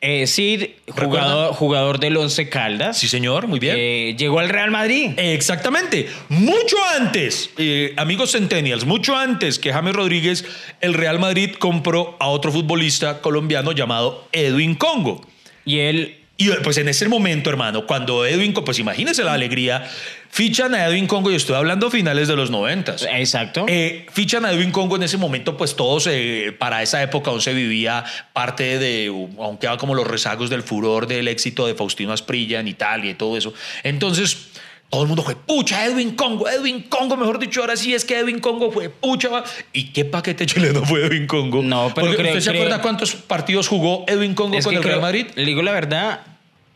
[0.05, 1.07] eh, sí, ¿Recuerda?
[1.07, 2.99] jugador, jugador del Once Caldas.
[2.99, 3.77] Sí, señor, muy bien.
[3.79, 5.12] Eh, llegó al Real Madrid.
[5.17, 6.09] Exactamente.
[6.29, 10.45] Mucho antes, eh, amigos Centennials, mucho antes que James Rodríguez,
[10.81, 15.25] el Real Madrid compró a otro futbolista colombiano llamado Edwin Congo.
[15.65, 19.89] Y él, Y pues en ese momento, hermano, cuando Edwin, pues imagínense la alegría,
[20.31, 23.07] fichan a Edwin Congo, y estoy hablando finales de los noventas.
[23.13, 23.67] exacto.
[23.69, 27.41] Eh, fichan a Edwin Congo en ese momento, pues todos, eh, para esa época aún
[27.41, 29.07] se vivía parte de,
[29.39, 33.15] aunque era como los rezagos del furor del éxito de Faustino Asprilla en Italia y
[33.15, 33.53] todo eso.
[33.83, 34.49] Entonces,
[34.91, 38.19] todo el mundo fue, pucha, Edwin Congo, Edwin Congo, mejor dicho, ahora sí es que
[38.19, 39.29] Edwin Congo fue, pucha.
[39.31, 39.45] va".
[39.73, 41.63] ¿Y qué paquete chileno fue Edwin Congo?
[41.63, 45.01] No, pero Porque creo- ¿Usted se acuerda cuántos partidos jugó Edwin Congo con el Real
[45.01, 45.27] Madrid?
[45.35, 46.21] Le digo la verdad,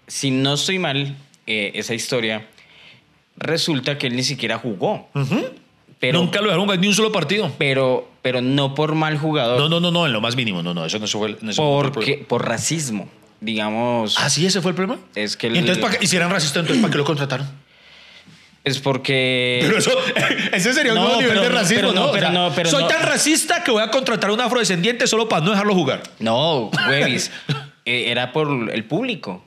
[0.06, 1.16] si no estoy mal,
[1.46, 2.46] eh, esa historia,
[3.36, 5.08] resulta que él ni siquiera jugó.
[6.00, 7.52] pero, Nunca lo dejaron jugar ni un solo partido.
[7.58, 10.74] pero, pero no por mal jugador, No, no, no, no, en lo más mínimo, no,
[10.74, 12.28] no, eso no fue, el- no, eso no fue el porque, problema.
[12.28, 13.08] por racismo.
[13.40, 14.98] Digamos, ¿Ah, sí, ese fue el problema?
[15.14, 16.04] es que Y entonces, ¿para qué?
[16.04, 17.46] Y si eran racistas, entonces, ¿para qué lo contrataron?
[18.64, 19.60] es porque...
[19.62, 19.92] Pero eso,
[20.52, 22.06] ese sería un No, nuevo nivel pero de racismo, pero no, ¿no?
[22.08, 25.06] O pero sea, no, pero soy tan racista que voy a contratar a un afrodescendiente
[25.06, 26.02] solo para no dejarlo jugar.
[26.18, 27.30] No, huevis.
[27.88, 29.44] Eh, era por el público.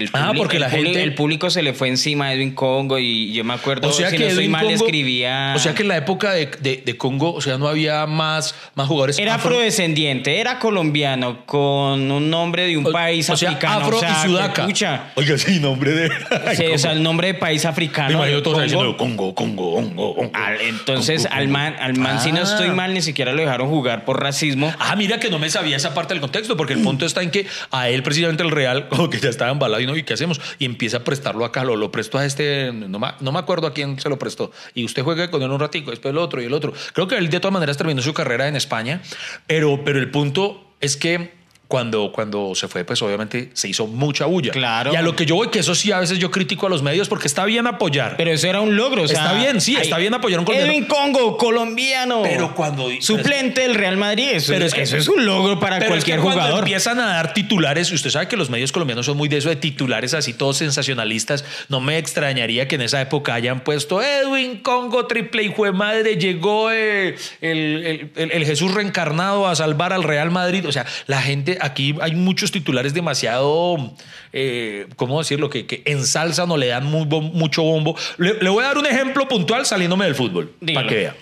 [0.00, 3.32] El Ah, porque la gente- El público se le fue encima a Edwin Congo y
[3.32, 5.52] yo me acuerdo, O sea si que no estoy Edwin mal, Congo- escribía...
[5.56, 8.54] O sea que en la época de, de- de Congo, o sea, no había más,
[8.74, 9.18] más jugadores.
[9.18, 13.80] Era afro- afrodescendiente, era colombiano, con un nombre de un o- país o sea, africano.
[13.86, 14.62] afro o sea, y sudaca.
[14.62, 16.10] Escucha, Oiga, sí, nombre de.
[16.56, 18.12] sí, o sea, el nombre de país Me africano.
[18.12, 20.30] imagino todos diciendo Congo, Congo, Congo, Congo.
[20.34, 22.74] Al- entonces, Congo, al man, al man si no estoy Ah.
[22.74, 24.72] mal, ni siquiera lo dejaron jugar por racismo.
[24.78, 27.30] Ah, mira que no me sabía esa parte del contexto, porque el punto está en
[27.30, 30.40] que a él precisamente el Real, como que ya estaba embalado y ¿y qué hacemos?
[30.58, 33.66] Y empieza a prestarlo acá, lo, lo prestó a este, no me, no me acuerdo
[33.66, 34.52] a quién se lo prestó.
[34.74, 36.72] Y usted juega con él un ratico, después el otro y el otro.
[36.92, 39.02] Creo que él de todas maneras terminó su carrera en España,
[39.46, 41.39] pero, pero el punto es que
[41.70, 44.50] cuando, cuando se fue, pues obviamente se hizo mucha bulla.
[44.50, 44.92] Claro.
[44.92, 46.82] Y a lo que yo voy, que eso sí a veces yo critico a los
[46.82, 48.16] medios porque está bien apoyar.
[48.16, 49.02] Pero eso era un logro.
[49.04, 50.72] o sea, Está bien, sí, está bien apoyar a un colombiano.
[50.72, 52.22] Edwin Congo, colombiano.
[52.24, 54.30] Pero cuando- Suplente del Real Madrid.
[54.32, 56.58] Eso, Pero es, eso es un logro para Pero es que cualquier cuando jugador.
[56.64, 59.48] empiezan a dar titulares, y usted sabe que los medios colombianos son muy de eso
[59.48, 61.44] de titulares así todos sensacionalistas.
[61.68, 66.16] No me extrañaría que en esa época hayan puesto Edwin Congo triple hijo de madre,
[66.16, 70.66] llegó eh, el, el- el- el Jesús reencarnado a salvar al Real Madrid.
[70.66, 73.92] O sea, la gente aquí hay muchos titulares demasiado,
[74.32, 75.50] eh, ¿cómo decirlo?
[75.50, 77.96] Que, que ensalzan o le dan muy mucho bombo.
[78.18, 80.86] Le, le voy a dar un ejemplo puntual saliéndome del fútbol Dígalo.
[80.86, 81.16] para que vea.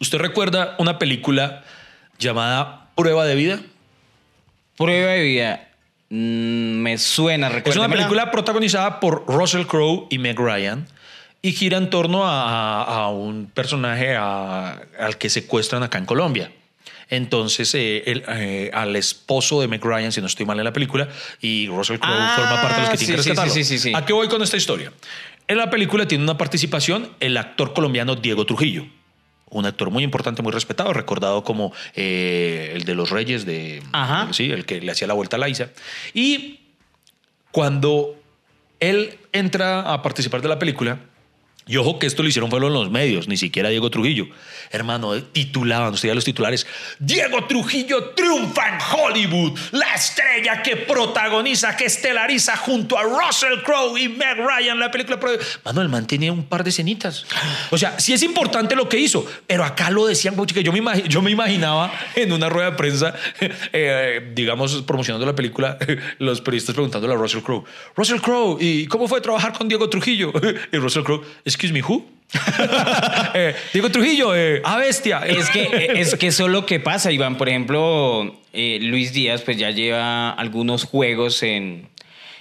[0.00, 1.62] ¿Usted recuerda una película
[2.18, 3.60] llamada Prueba de Vida?
[4.76, 5.68] Prueba de vida.
[6.08, 10.86] Mm, me suena, Es una película protagonizada por Russell Crowe y Meg Ryan
[11.42, 16.06] y gira en torno a, a- a un personaje a- al que secuestran acá en
[16.06, 16.50] Colombia.
[17.10, 20.72] Entonces, eh, el, eh, al esposo de Meg Ryan, si no estoy mal en la
[20.72, 21.08] película,
[21.40, 23.52] y Russell Crowe Ah, forma parte de los que tienen que sí, sí, rescatarlo.
[23.54, 23.92] sí, sí, sí.
[23.94, 24.92] ¿A qué voy con esta historia?
[25.48, 28.86] En la película tiene una participación el actor colombiano Diego Trujillo.
[29.52, 33.82] Un actor muy importante, muy respetado, recordado como eh, el de los Reyes de.
[33.90, 34.32] Ajá.
[34.32, 35.70] Sí, el que le hacía la vuelta a Laisa.
[36.14, 36.60] Y
[37.50, 38.14] cuando
[38.78, 41.00] él entra a participar de la película,
[41.70, 44.26] y ojo que esto lo hicieron fueron los medios, ni siquiera Diego Trujillo.
[44.72, 46.66] Hermano, titulaban, usted los titulares,
[46.98, 53.96] Diego Trujillo triunfa en Hollywood, la estrella que protagoniza, que estelariza junto a Russell Crowe
[53.96, 55.20] y Meg Ryan la película.
[55.64, 57.24] Mano, el man tenía un par de cenitas.
[57.70, 61.08] O sea, sí es importante lo que hizo, pero acá lo decían, que yo me,
[61.08, 63.14] yo me imaginaba en una rueda de prensa,
[63.72, 65.78] eh, digamos, promocionando la película,
[66.18, 70.32] los periodistas preguntándole a Russell Crowe, Russell Crowe, ¿y cómo fue trabajar con Diego Trujillo?
[70.72, 71.24] Y Russell Crowe,
[71.60, 72.06] excuse me, who?
[73.34, 75.18] Eh, Diego Trujillo, eh, a bestia.
[75.26, 77.36] Es que, es que eso es lo que pasa, Iván.
[77.36, 81.88] Por ejemplo, eh, Luis Díaz pues ya lleva algunos juegos en,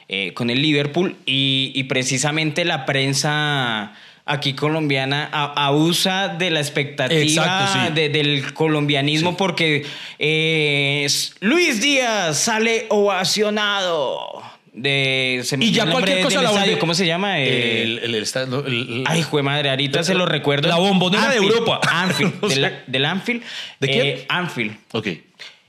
[0.08, 3.94] eh, con el Liverpool y, y precisamente la prensa
[4.26, 7.94] aquí colombiana abusa de la expectativa Exacto, sí.
[7.94, 9.86] de- del colombianismo porque
[10.20, 11.08] eh,
[11.42, 14.42] Luis Díaz sale ovacionado.
[14.82, 17.40] De, se y ya cualquier cosa del la estadio, ¿Cómo se llama?
[17.42, 20.70] Eh, El, el- el estadio- el- el- Ay, jue madre, ahorita se lo recuerdo.
[20.70, 21.82] La bombonera de Anfield, Europa.
[21.92, 23.44] Anfield, de sea, la- del Anfield.
[23.80, 24.08] ¿De quién?
[24.08, 24.78] Eh, Anfield.
[24.94, 25.08] Ok.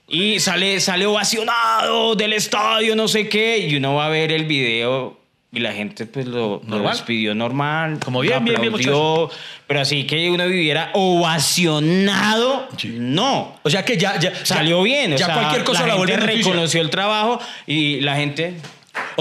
[0.08, 3.58] Y sale, sale ovacionado del estadio, no sé qué.
[3.58, 5.18] Y uno va a ver el video
[5.52, 6.92] y la gente pues lo, lo Normal.
[6.92, 7.98] despidió normal.
[8.04, 9.30] Como bien, lo bien, bien, aplaudió,
[9.66, 12.94] Pero así que uno viviera ovacionado, Sí.
[12.98, 13.56] no.
[13.62, 15.12] O sea que ya, ya Salió bien.
[15.12, 18.54] o Ya sea, cualquier cosa la, la, gente reconoció el trabajo y la gente...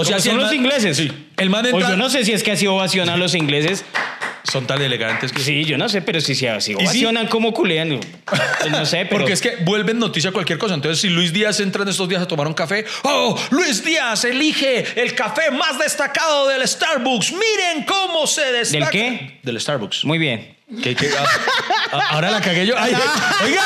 [0.00, 0.96] O sea, si son el los man- ingleses.
[0.96, 1.10] Sí.
[1.36, 3.84] El man O entra- yo no sé si es que así ovacionan los ingleses.
[4.50, 6.74] Son tan elegantes que Sí, yo no sé, pero si se así sí?
[6.82, 8.00] ovacionan como culean.
[8.58, 9.18] Pues no sé, pero.
[9.18, 10.74] Porque es que vuelven noticia cualquier cosa.
[10.74, 13.38] Entonces, si Luis Díaz entra en estos días a tomar un café, ¡Oh!
[13.50, 17.32] Luis Díaz elige el café más destacado del Starbucks.
[17.32, 18.84] Miren cómo se destaca.
[18.86, 19.38] ¿Del qué?
[19.42, 20.04] Del Starbucks.
[20.06, 20.56] Muy bien.
[20.82, 21.10] ¿Qué- qué?
[21.18, 21.24] Ah,
[21.92, 22.74] ah, ahora la cagué yo.
[22.78, 22.92] Ay,
[23.44, 23.62] oiga,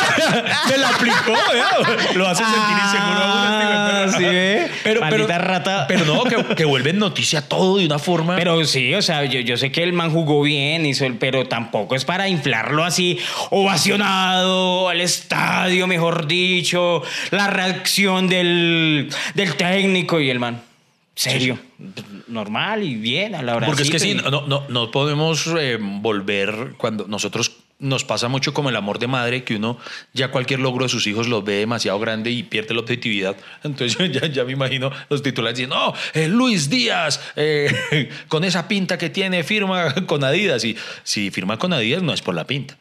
[0.70, 1.32] me la aplicó.
[1.52, 2.12] vea.
[2.14, 3.60] Lo hace sentir inseguro a uno.
[3.60, 4.70] este Ah, sí, ve.
[4.82, 5.86] Pero, pero, rata.
[5.86, 8.36] pero no, que, que vuelven noticia todo de una forma.
[8.36, 11.46] Pero sí, o sea, yo, yo sé que el man jugó bien, hizo el, pero
[11.46, 13.18] tampoco es para inflarlo así,
[13.50, 20.62] ovacionado al estadio, mejor dicho, la reacción del, del técnico y el man.
[21.14, 21.58] Serio,
[22.26, 23.66] normal y bien a la hora.
[23.66, 28.54] Porque es que sí, no, no, no podemos eh, volver cuando nosotros nos pasa mucho
[28.54, 29.78] como el amor de madre, que uno
[30.12, 33.36] ya cualquier logro de sus hijos lo ve demasiado grande y pierde la objetividad.
[33.62, 38.44] Entonces yo ya, ya me imagino los titulares diciendo, no, eh, Luis Díaz, eh, con
[38.44, 40.64] esa pinta que tiene, firma con Adidas.
[40.64, 42.76] Y si firma con Adidas no es por la pinta,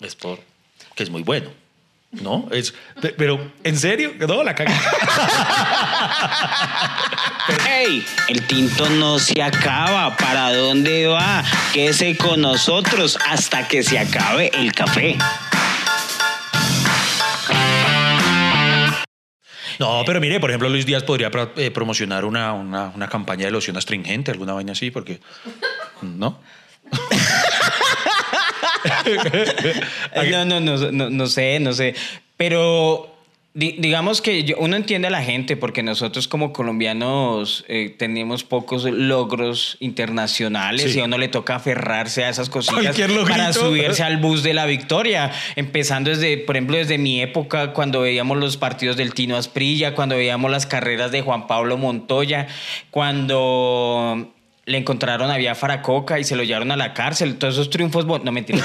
[0.00, 0.40] es por
[0.94, 1.50] que es muy bueno.
[2.12, 2.46] ¿No?
[2.52, 4.12] Es, pe- pero, ¿en serio?
[4.28, 4.72] No, la caga.
[7.70, 8.04] ¡Ey!
[8.28, 10.14] El tinto no se acaba.
[10.16, 11.42] ¿Para dónde va?
[11.72, 15.16] Quédese con nosotros hasta que se acabe el café.
[19.78, 23.50] No, pero mire, por ejemplo, Luis Díaz podría eh, promocionar una, una, una campaña de
[23.52, 25.20] loción astringente, alguna vaina así, porque.
[26.02, 26.40] ¿No?
[30.30, 31.94] No, no, no, no, no sé, no sé.
[32.36, 33.08] Pero
[33.54, 38.84] di- digamos que uno entiende a la gente porque nosotros como colombianos eh, tenemos pocos
[38.84, 40.98] logros internacionales Sí.
[40.98, 43.28] y a uno le toca aferrarse a esas logrito.
[43.28, 45.30] para subirse al bus de la victoria.
[45.56, 50.16] Empezando desde, por ejemplo, desde mi época cuando veíamos los partidos del Tino Asprilla, cuando
[50.16, 52.48] veíamos las carreras de Juan Pablo Montoya,
[52.90, 54.32] cuando
[54.72, 57.36] le encontraron a Vía Faracoca y se lo llevaron a la cárcel.
[57.36, 58.58] Todos esos triunfos, no mentira,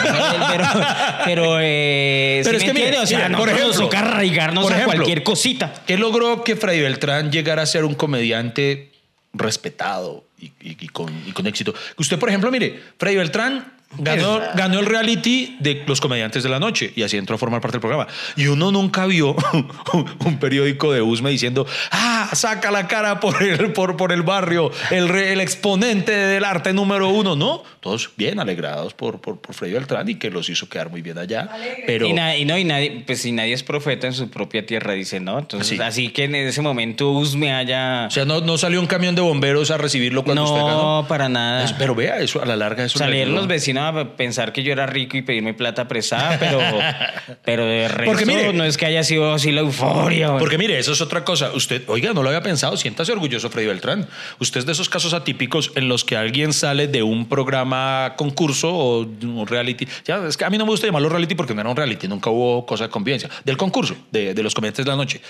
[0.52, 0.66] pero,
[1.26, 4.64] pero, eh, Pero ¿sí es me que mire, o sea, por ejemplo, nos toca arraigarnos
[4.64, 5.74] por a cualquier cosita.
[5.86, 8.92] ¿Qué logró que Freddy Beltrán llegara a ser un comediante
[9.34, 11.74] respetado y, y- y con, y con éxito?
[11.98, 16.60] Usted, por ejemplo, mire, Freddy Beltrán ganó, ganó el reality de los comediantes de la
[16.60, 18.08] noche y así entró a formar parte del programa.
[18.36, 19.36] Y uno nunca vio
[20.26, 24.72] un, periódico de Usme diciendo, ah, saca la cara por el, por, por el barrio,
[24.92, 27.36] el, re- el exponente del arte número uno.
[27.36, 31.02] No, todos bien alegrados por, por, por Freddy Beltrán y que los hizo quedar muy
[31.02, 31.50] bien allá.
[31.86, 34.66] Pero y, na- y no, y nadie, pues si nadie es profeta en su propia
[34.66, 35.40] tierra, dice, ¿no?
[35.40, 35.80] Entonces, Sí.
[35.82, 38.06] así que en ese momento Usme haya...
[38.08, 41.02] O sea, no, no salió un camión de bomberos a recibirlo cuando usted ganó.
[41.02, 41.74] no, para nada.
[41.78, 43.77] Pero vea, eso a la larga eso Salieron los vecinos
[44.16, 46.60] pensar que yo era rico y pedirme plata prestada, pero,
[47.44, 50.38] pero de resto Porque mire- no es que haya sido así la euforia.
[50.38, 51.52] Porque mire, eso es otra cosa.
[51.54, 54.08] Usted, oiga, no lo había pensado, siéntase orgulloso, Freddy Beltrán.
[54.40, 58.74] Usted es de esos casos atípicos en los que alguien sale de un programa concurso
[58.74, 59.88] o de un reality.
[60.06, 62.08] Ya, es que a mí no me gusta llamarlo reality porque no era un reality,
[62.08, 63.30] nunca hubo cosa de convivencia.
[63.46, 65.22] Del concurso, de, de los comediantes de la noche.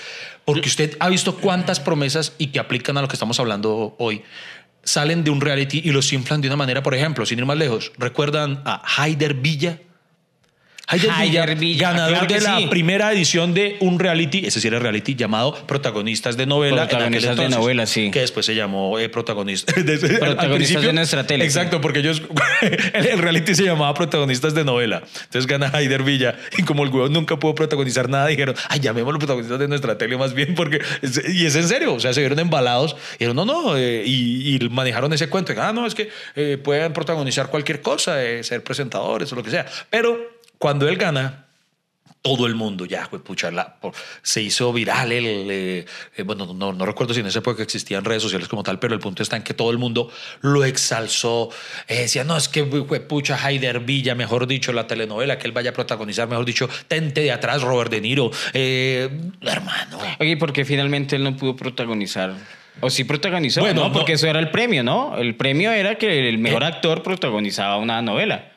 [0.46, 4.22] Porque usted ha visto cuántas promesas y que aplican a lo que estamos hablando hoy
[4.88, 7.58] salen de un reality y los inflan de una manera, por ejemplo, sin ir más
[7.58, 9.82] lejos, ¿recuerdan a Haider Villa?
[10.88, 12.68] Haider Villa, ganador claro de la sí.
[12.68, 16.88] primera edición de un reality, ese sí era reality, llamado Protagonistas de Novela.
[16.88, 18.10] Protagonistas de Novela, sí.
[18.10, 19.76] Que después se llamó eh, Protagonistas.
[20.20, 22.22] Protagonistas de nuestra tele, Exacto, porque ellos,
[22.94, 25.04] el, reality se llamaba Protagonistas de Novela.
[25.24, 29.20] Entonces gana Haider Villa y como el huevo nunca pudo protagonizar nada, dijeron, ay, llamémoslo
[29.20, 30.80] Protagonistas de nuestra tele más bien, porque,
[31.28, 34.56] y es en serio, o sea, se vieron embalados y dijeron, no, no, eh, y,
[34.56, 38.64] y manejaron ese cuento, ah, no, es que eh, pueden protagonizar cualquier cosa, eh, ser
[38.64, 39.66] presentadores o lo que sea.
[39.90, 41.44] Pero cuando él gana,
[42.24, 45.86] todo el mundo ya, fue pucha, la- por- se hizo viral el, eh,
[46.18, 48.94] eh, bueno, no, no recuerdo si en esa época existían redes sociales como tal, pero
[48.94, 51.50] el punto está en que todo el mundo lo exalzó,
[51.88, 55.54] eh, decía, no, es que fue pucha Haider Villa, mejor dicho, la telenovela que él
[55.54, 58.32] vaya a protagonizar, mejor dicho, Tente de atrás, Robert De Niro,
[59.42, 59.98] hermano.
[60.20, 62.34] Oye, porque finalmente él no pudo protagonizar.
[62.82, 63.92] O sí protagonizó, Bueno, ¿no?
[63.94, 64.16] Porque no.
[64.18, 65.18] eso era el premio, ¿no?
[65.18, 68.52] El premio era que el mejor actor protagonizaba una novela.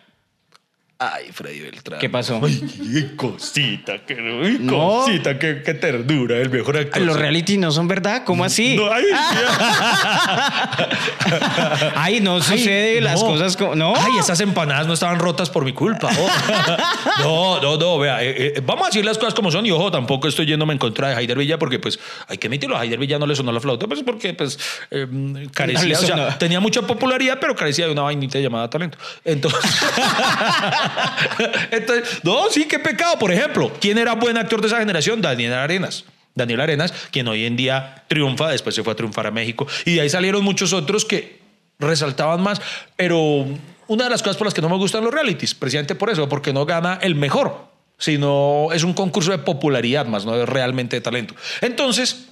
[1.02, 1.98] Ay, Freddy Beltrán.
[1.98, 2.38] ¿Qué pasó?
[2.44, 2.60] Ay,
[2.92, 4.16] qué cosita, qué,
[4.60, 4.76] No.
[5.00, 7.00] cosita, qué, qué ternura, el mejor actor.
[7.00, 8.76] Los reality no son verdad, ¿cómo así?
[8.76, 9.04] No, ay,
[11.96, 13.28] Ay, no sucede Ay, las no.
[13.28, 13.74] cosas como.
[13.74, 13.94] No.
[13.96, 16.10] Ay, esas empanadas no estaban rotas por mi culpa.
[16.18, 16.28] Oh.
[17.20, 19.90] No, no, no, vea, eh, eh, vamos a decir las cosas como son y ojo,
[19.90, 22.98] tampoco estoy yéndome en contra de Haider Villa porque pues hay que admitirlo, a Haider
[22.98, 24.58] Villa no le sonó la flauta, pues porque pues
[24.90, 25.06] eh,
[25.52, 28.96] carecía, No o sea, tenía mucha popularidad, pero carecía de una vainita llamada talento.
[29.24, 29.60] Entonces,
[31.70, 33.18] entonces, no, sí, qué pecado.
[33.18, 35.20] Por ejemplo, ¿quién era buen actor de esa generación?
[35.20, 36.04] Daniel Arenas.
[36.34, 39.94] Daniel Arenas, quien hoy en día triunfa, después se fue a triunfar a México, y
[39.94, 41.40] de ahí salieron muchos otros que
[41.78, 42.60] resaltaban más,
[42.96, 43.46] pero
[43.88, 46.28] una de las cosas por las que no me gustan los realities, precisamente por eso,
[46.28, 47.66] porque no gana el mejor,
[47.98, 51.34] sino es un concurso de popularidad más, no es realmente de talento.
[51.60, 52.29] Entonces,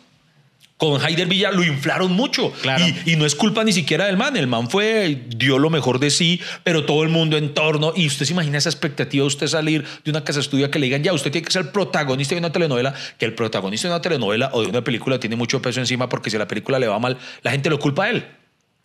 [0.79, 2.53] con Haider Villa lo inflaron mucho.
[2.62, 2.85] Claro.
[3.05, 4.37] Y, y no es culpa ni siquiera del man.
[4.37, 7.93] El man fue, dio lo mejor de sí, pero todo el mundo en torno.
[7.95, 10.79] Y usted se imagina esa expectativa de usted salir de una casa de estudio que
[10.79, 13.88] le digan, ya, usted tiene que ser el protagonista de una telenovela, que el protagonista
[13.88, 16.79] de una telenovela o de una película tiene mucho peso encima porque si la película
[16.79, 18.25] le va mal, la gente lo culpa a él.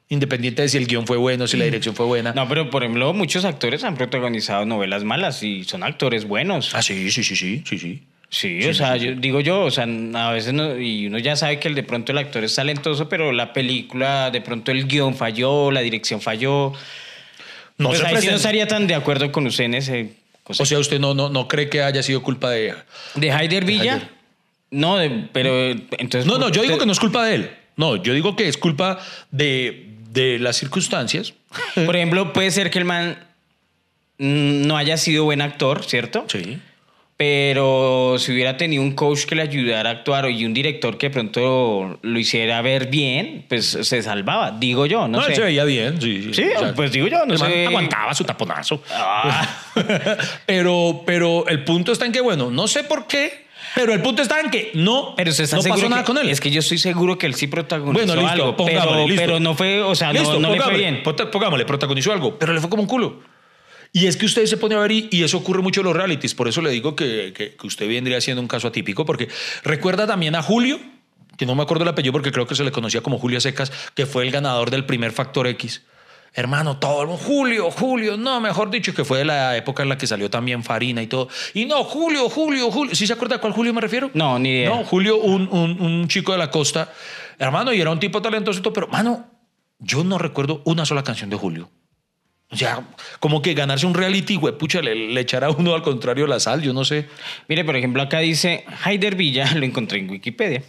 [0.10, 2.34] Independiente de si el guion fue bueno, si la dirección fue buena.
[2.34, 6.74] No, pero por ejemplo, muchos actores han protagonizado novelas malas y son actores buenos.
[6.74, 8.04] Ah, sí, sí, sí, sí, sí, sí.
[8.36, 11.60] Sí, o sea, yo- digo yo, o sea, a veces no, y uno ya sabe
[11.60, 15.16] que el, de pronto el actor es talentoso, pero la película, de pronto el guion
[15.16, 16.74] falló, la dirección falló.
[17.78, 20.14] No pues se ahí sí no estaría tan de acuerdo con usted en ese.
[20.44, 20.64] cosa.
[20.64, 22.86] O sea, usted no, no, no cree que haya sido culpa de ella.
[23.14, 24.10] de Haider Villa,
[24.72, 26.26] no, de- pero eh, entonces.
[26.26, 27.52] No, no, yo digo que no es culpa de él.
[27.76, 28.98] No, yo digo que es culpa
[29.30, 31.36] de, de las circunstancias.
[31.86, 33.16] Por ejemplo, puede ser que el man
[34.18, 36.26] mm, no haya sido buen actor, ¿cierto?
[36.28, 36.58] Sí.
[37.24, 41.08] Pero si hubiera tenido un coach que le ayudara a actuar y un director que
[41.08, 45.30] de pronto lo hiciera ver bien, pues se salvaba, digo yo, no, No, sé.
[45.30, 46.02] él se veía bien.
[46.02, 46.44] Sí, Sí,
[46.76, 47.66] pues digo yo, no sé.
[47.68, 48.84] aguantaba su taponazo.
[48.92, 49.48] Ah.
[50.46, 53.44] pero, pero el punto está en que, bueno, no sé por qué.
[53.74, 56.18] Pero el punto está en que no, Pero usted está no pasó nada que- con
[56.18, 56.30] él.
[56.30, 59.22] Es que yo estoy seguro que él sí protagonizó Bueno, listo, algo, pero, listo.
[59.26, 61.02] pero no fue, o sea, no- Listo, no, le fue bien.
[61.32, 63.22] Pongámosle, protagonizó algo, pero le fue como un culo.
[63.96, 65.96] Y es que usted se pone a ver, y, y eso ocurre mucho en los
[65.96, 69.28] realities, por eso le digo que, que- que usted vendría siendo un caso atípico, porque
[69.64, 70.80] recuerda también a Julio,
[71.38, 73.72] que no me acuerdo el apellido porque creo que se le conocía como Julio Secas,
[73.96, 75.84] que fue el ganador del primer Factor X.
[76.36, 79.90] Hermano, todo el mundo, Julio, Julio, no, mejor dicho, que fue de la época en
[79.90, 81.28] la que salió también Farina y todo.
[81.54, 82.96] Y no, Julio, Julio, Julio.
[82.96, 84.10] ¿Sí se acuerda a cuál Julio me refiero?
[84.16, 84.70] No, ni idea.
[84.70, 86.92] No, Julio, un, un- un chico de la costa,
[87.38, 89.28] hermano, y era un tipo talentoso, pero, mano,
[89.78, 91.70] yo no recuerdo una sola canción de Julio.
[92.54, 92.82] O sea,
[93.20, 96.62] como que ganarse un reality, güey, pucha, le, le echará uno al contrario la sal,
[96.62, 97.08] yo no sé.
[97.48, 100.62] Mire, por ejemplo, acá dice Haider Villa, lo encontré en Wikipedia.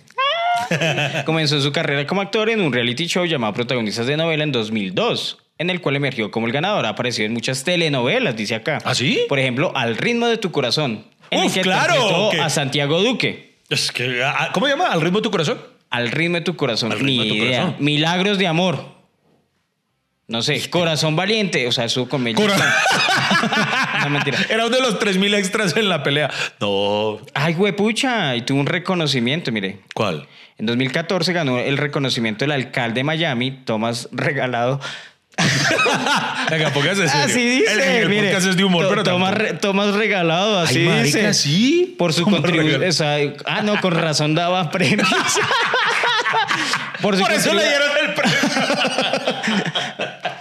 [1.24, 5.38] Comenzó su carrera como actor en un reality show llamado Protagonistas de Novela en 2002,
[5.58, 6.86] en el cual emergió como el ganador.
[6.86, 8.78] Ha aparecido en muchas telenovelas, dice acá.
[8.84, 9.20] ¿Ah, sí?
[9.28, 11.04] Por ejemplo, Al ritmo de tu corazón.
[11.30, 13.56] En el Uf, que claro, a Santiago Duque.
[13.68, 14.86] Es que, ah, ¿Cómo se llama?
[14.88, 15.58] ¿Al ritmo de tu corazón?
[15.90, 16.92] Al ritmo de tu corazón.
[16.92, 17.60] Al ritmo Ni de tu idea.
[17.62, 17.84] corazón.
[17.84, 18.93] Milagros de amor.
[20.26, 21.66] No sé, corazón valiente.
[21.68, 22.36] O sea, su comedia.
[22.36, 22.56] Cora-
[24.04, 24.38] no, mentira.
[24.48, 26.30] Era uno de los 3.000 extras en la pelea.
[26.60, 27.18] No.
[27.34, 28.34] Ay, huepucha.
[28.36, 29.80] Y tuvo un reconocimiento, mire.
[29.94, 30.26] ¿Cuál?
[30.58, 34.80] En 2014 ganó el reconocimiento del alcalde de Miami, Tomás Regalado.
[36.48, 37.24] Venga, póngase serio.
[37.24, 38.28] Así dice, El, el mire.
[38.28, 39.34] podcast es de humor, To- pero Tomás.
[39.34, 41.34] Re- Tomás Regalado, así Ay, marica, dice.
[41.34, 41.94] ¿sí?
[41.98, 42.82] Por su contribución.
[43.46, 45.08] Ah, no, con razón daba premios.
[47.00, 48.38] Por, eso le dieron el premio.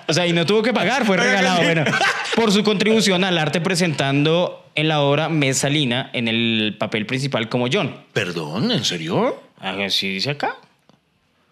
[0.07, 1.63] O sea, y no tuvo que pagar, fue regalado.
[1.63, 1.85] Bueno,
[2.35, 7.67] por su contribución al arte presentando en la obra Mesalina en el papel principal como
[7.71, 8.03] John.
[8.13, 9.41] Perdón, ¿en serio?
[9.59, 10.57] Así dice acá.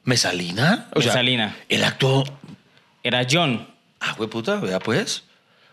[0.03, 0.87] ¿Mesalina?
[0.95, 1.55] Mesalina.
[1.69, 2.23] el acto.
[3.03, 3.67] Era John.
[3.99, 5.23] Ah, güey, puta, vea pues.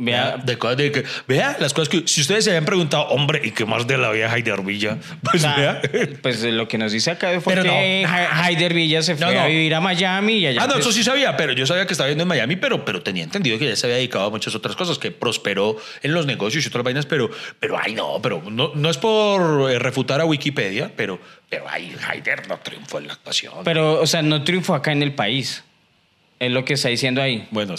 [0.00, 2.04] Vea, de cosas de que, vea las cosas que.
[2.06, 4.96] Si ustedes se habían preguntado, hombre, ¿y qué más de la vida Haider Villa?
[5.30, 5.82] Pues Ah, vea.
[6.22, 8.08] pues lo que nos dice acá fue Pero que no.
[8.44, 9.40] Haider Villa se fue No, no.
[9.40, 10.62] a vivir a Miami y allá.
[10.62, 12.84] Ah, no, pues, eso sí sabía, pero yo sabía que estaba viviendo en Miami, pero,
[12.84, 16.14] pero tenía entendido que ya se había dedicado a muchas otras cosas, que prosperó en
[16.14, 19.78] los negocios y otras vainas, pero, pero ay, no, pero no, no es por eh,
[19.78, 21.18] refutar a Wikipedia, pero,
[21.50, 23.52] pero ay, Haider no triunfó en la actuación.
[23.64, 25.64] Pero, o sea, no triunfó acá en el país.
[26.40, 27.48] Es lo que está diciendo ahí.
[27.50, 27.74] bueno,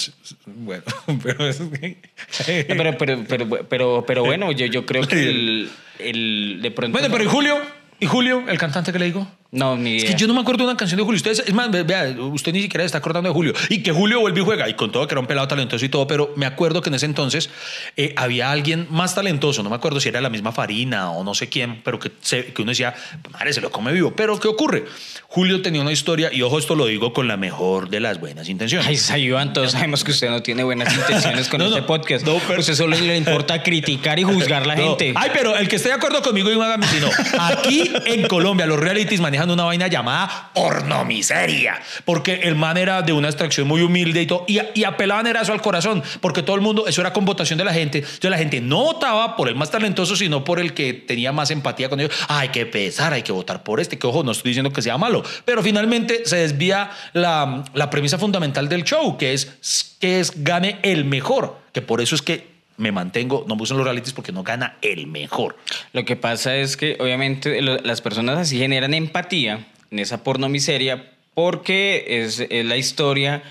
[0.48, 0.84] bueno,
[1.24, 3.24] pero es que- pero, pero,
[3.70, 6.98] pero, pero bueno, yo, yo creo que el, el- de pronto.
[6.98, 7.58] Bueno, pero ¿y Julio?
[8.02, 9.28] ¿Y Julio, el cantante que le digo?
[9.52, 10.14] No, ni Es idea.
[10.16, 11.18] que yo no me acuerdo de una canción de Julio.
[11.18, 13.54] Ustedes, es más, ve- vea, usted ni siquiera está acordando de Julio.
[13.70, 14.70] Y que Julio vuelve y juega.
[14.70, 16.94] Y con todo que era un pelado talentoso y todo, pero me acuerdo que en
[16.96, 17.50] ese entonces
[17.98, 19.64] eh, había alguien más talentoso.
[19.64, 22.46] No me acuerdo si era la misma Farina o no sé quién, pero que, se-
[22.54, 22.94] que uno decía,
[23.32, 24.14] madre, se lo come vivo.
[24.16, 24.86] Pero ¿qué ocurre?
[25.28, 28.50] Julio tenía una historia, y ojo, esto lo digo con la mejor de las buenas
[28.50, 28.86] intenciones.
[28.88, 31.88] Ay, Sayuan, todos sabemos que usted no tiene buenas intenciones con No, este no.
[31.88, 32.24] podcast.
[32.26, 34.90] No, pero- Usted solo le importa criticar y juzgar a la No.
[34.90, 35.14] gente.
[35.16, 37.10] Ay, pero el que esté de acuerdo conmigo, y hágame si no.
[37.40, 41.80] Aquí en Colombia, los realities manejan una vaina llamada pornomiseria.
[42.06, 44.46] Porque el man era de una extracción muy humilde y todo.
[44.48, 46.04] Y, y apelaban era eso al corazón.
[46.22, 48.00] Porque todo el mundo, eso era con votación de la gente.
[48.00, 51.52] Entonces la gente no votaba por el más talentoso, sino por el que tenía más
[51.52, 52.14] empatía con ellos.
[52.28, 53.98] Hay que pesar, hay que votar por este.
[53.98, 55.24] Que ojo, no estoy diciendo que sea malo.
[55.46, 60.80] Pero finalmente se desvía la, la premisa fundamental del show, que es que es gane
[60.84, 61.60] el mejor.
[61.74, 64.78] Que por eso es que me mantengo, no me gustan los realities porque no gana
[64.82, 65.56] el mejor.
[65.94, 71.12] Lo que pasa es que obviamente lo- las personas así generan empatía en esa pornomiseria
[71.34, 73.44] porque es, es la historia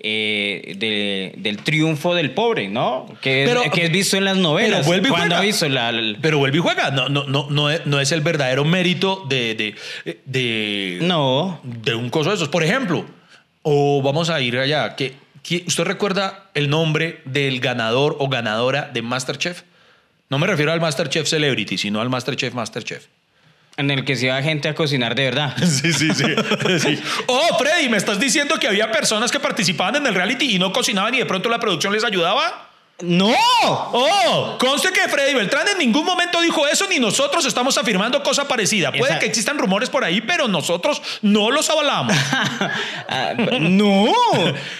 [0.00, 3.06] eh, de- del triunfo del pobre, ¿no?
[3.20, 4.78] Que, es- Pero- que es visto en las novelas.
[4.80, 5.38] Pero vuelve y ¿Cuándo juega.
[5.38, 6.92] ha visto la, la- Pero vuelve y juega.
[6.92, 9.74] No, no, no, no, es, no es el verdadero mérito de, de,
[10.24, 11.60] de, No.
[11.64, 12.48] de un coso de esos.
[12.48, 13.04] Por ejemplo,
[13.62, 15.14] o vamos a ir allá, que-
[15.66, 19.62] ¿usted recuerda el nombre del ganador o ganadora de Masterchef?
[20.28, 23.06] No me refiero al Masterchef Celebrity, sino al Masterchef Masterchef.
[23.78, 25.56] en el que se iba gente a cocinar de verdad?
[25.64, 26.24] Sí, sí, sí.
[26.80, 27.00] sí.
[27.26, 30.72] Oh, Freddy, ¿me estás diciendo que había personas que participaban en el reality y no
[30.72, 32.67] cocinaban y de pronto la producción les ayudaba?
[33.00, 33.32] ¡No!
[33.62, 38.48] Oh, conste que Freddy Beltrán en ningún momento dijo eso, ni nosotros estamos afirmando cosa
[38.48, 38.90] parecida.
[38.90, 42.14] Puede que existan rumores por ahí, pero nosotros no los avalamos.
[43.10, 44.12] Ah, no,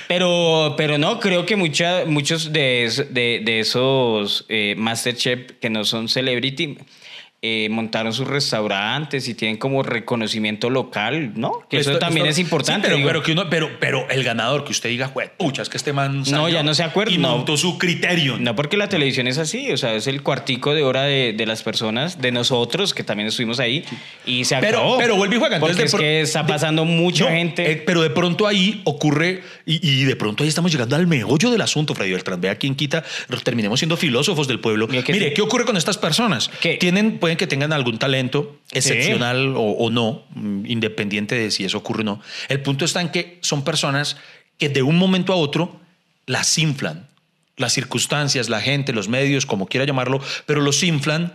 [0.06, 6.08] pero, pero no, creo que mucha, muchos de, de esos eh, Masterchef que no son
[6.08, 6.76] celebrity
[7.41, 11.62] eh, montaron sus restaurantes y tienen como reconocimiento local, ¿no?
[11.70, 12.89] Que eso también esto- es importante.
[12.89, 15.68] sí, pero, pero, que uno- pero, pero el ganador que usted diga, "Jue- pucha, es
[15.68, 16.26] que este man.
[16.26, 17.36] salió ya no se acuerda, Y no.
[17.36, 18.39] montó su criterio.
[18.39, 21.47] No, porque la televisión es así, o sea, es el cuartico de hora de, de
[21.47, 23.84] las personas, de nosotros, que también estuvimos ahí,
[24.26, 24.99] y se Pero, acabó.
[24.99, 25.57] pero vuelve y juega.
[25.57, 27.70] Entonces, Porque de es pro- que está de- pasando mucha No, gente.
[27.70, 31.51] eh, pero de pronto ahí ocurre, y, y de pronto ahí estamos llegando al meollo
[31.53, 32.41] del asunto, Freddy Beltrán.
[32.41, 33.05] Vea quién quita,
[33.45, 34.89] terminemos siendo filósofos del pueblo.
[34.89, 35.32] Mire, sí.
[35.34, 36.51] ¿qué ocurre con estas personas?
[36.61, 36.76] ¿Qué?
[36.78, 41.76] Tienen, pueden que tengan algún talento excepcional o, o no, mm, independiente de si eso
[41.76, 42.22] ocurre o no.
[42.48, 44.16] El punto está en que son personas
[44.56, 45.78] que de un momento a otro
[46.24, 47.06] las inflan.
[47.58, 51.34] Las circunstancias, la gente, los medios, como quiera llamarlo, pero los inflan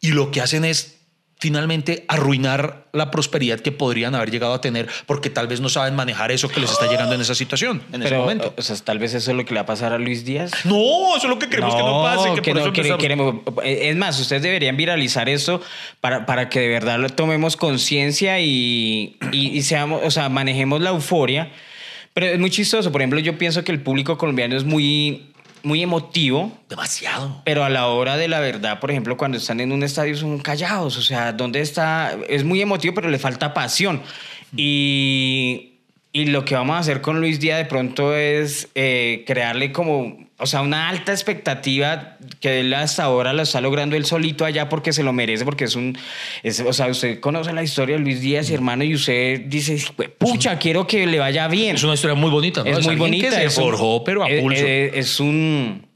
[0.00, 0.99] y lo que hacen es
[1.40, 5.96] finalmente arruinar la prosperidad que podrían haber llegado a tener porque tal vez no saben
[5.96, 8.52] manejar eso que les está llegando en esa situación, en ese momento.
[8.56, 10.52] o sea, tal vez eso es lo que le va a pasar a Luis Díaz.
[10.64, 10.76] No,
[11.16, 12.28] eso es lo que queremos que no pase.
[12.34, 15.62] Que que por no eso queremos- es más, ustedes deberían viralizar esto
[16.00, 20.80] para, para que de verdad lo tomemos conciencia y, y, y seamos, o sea, manejemos
[20.82, 21.50] la euforia.
[22.12, 22.90] Pero es muy chistoso.
[22.92, 25.30] Por ejemplo, yo pienso que el público colombiano es muy,
[25.62, 26.52] muy emotivo.
[26.68, 27.42] Demasiado.
[27.44, 30.38] Pero a la hora de la verdad, por ejemplo, cuando están en un estadio son
[30.38, 30.96] callados.
[30.96, 32.16] O sea, ¿dónde está?
[32.28, 34.02] Es muy emotivo, pero le falta pasión.
[34.56, 35.69] Y,
[36.12, 40.18] y lo que vamos a hacer con Luis Díaz de pronto es eh, crearle como,
[40.38, 44.68] o sea, una alta expectativa que él hasta ahora lo está logrando él solito allá
[44.68, 45.96] porque se lo merece, porque es un,
[46.42, 49.78] es- o sea, usted conoce la historia de Luis Díaz, y hermano, y usted dice,
[50.18, 51.76] pucha, quiero que le vaya bien.
[51.76, 52.70] Es una historia muy bonita, ¿no?
[52.70, 53.28] Es muy bonita.
[53.30, 54.66] Que se un- forjó, pero a es- pulso.
[54.66, 55.86] Es, es un.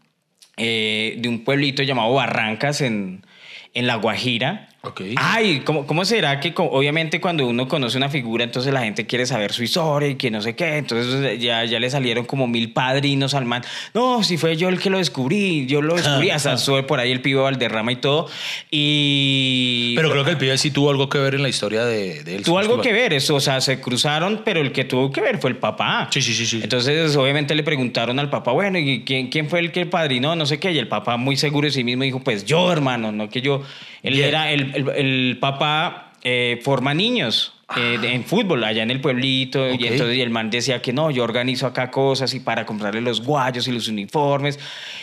[0.56, 3.26] eh, de un pueblito llamado Barrancas en,
[3.74, 4.68] en La Guajira.
[5.16, 9.26] Ay, ¿cómo, ¿cómo será que obviamente cuando uno conoce una figura, entonces la gente quiere
[9.26, 10.76] saber su historia y que no sé qué?
[10.76, 13.62] Entonces ya, ya le salieron como mil padrinos al man.
[13.92, 16.30] No, si fue yo el que lo descubrí, yo lo descubrí.
[16.34, 18.28] Hasta sube por ahí el pibe Valderrama y todo.
[18.70, 19.94] Y.
[19.96, 22.36] pero creo que el pibe sí tuvo algo que ver en la historia de, de
[22.36, 22.42] él.
[22.42, 25.38] Tuvo algo que ver, eso, o sea, se cruzaron, pero el que tuvo que ver
[25.38, 26.08] fue el papá.
[26.10, 26.60] Sí, sí, sí, sí.
[26.62, 30.36] Entonces, obviamente le preguntaron al papá, bueno, ¿y quién, quién fue el que padrinó?
[30.36, 30.72] No sé qué.
[30.72, 33.62] Y el papá, muy seguro de sí mismo, dijo, pues yo, hermano, no que yo.
[34.04, 37.50] Él era, el, el- el papá eh, forma niños.
[37.76, 40.92] eh, de- en fútbol, allá en el pueblito, y entonces y el man decía que
[40.92, 44.60] no, yo organizo acá cosas y para comprarle los guayos y los uniformes,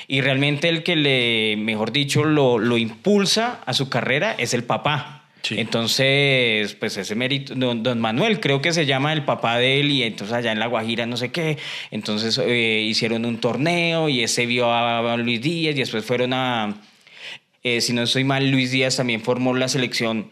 [0.08, 4.64] y realmente el que le, mejor dicho, lo, lo impulsa a su carrera es el
[4.64, 5.24] papá.
[5.42, 5.56] Sí.
[5.60, 9.90] Entonces, pues ese mérito, don, don Manuel creo que se llama el papá de él
[9.90, 11.58] y entonces allá en La Guajira no sé qué,
[11.90, 16.76] entonces eh, hicieron un torneo y ese vio a, Luis Díaz y después fueron a,
[17.64, 20.32] eh, si no estoy mal, Luis Díaz también formó la selección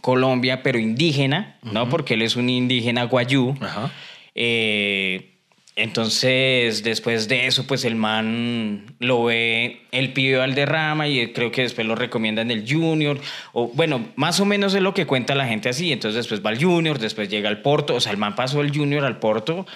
[0.00, 1.88] Colombia, pero indígena, ¿no?
[1.88, 3.54] Porque él es un indígena guayú.
[3.60, 3.92] Ajá.
[4.34, 5.31] Eh,
[5.74, 11.62] entonces, después de eso, pues el man lo ve el pibe Valderrama y creo que
[11.62, 13.18] después lo recomiendan el Junior.
[13.52, 15.92] O bueno, más o menos es lo que cuenta la gente así.
[15.92, 17.94] Entonces, después va al Junior, después llega al Porto.
[17.94, 19.66] O sea, el man pasó el Junior al Porto.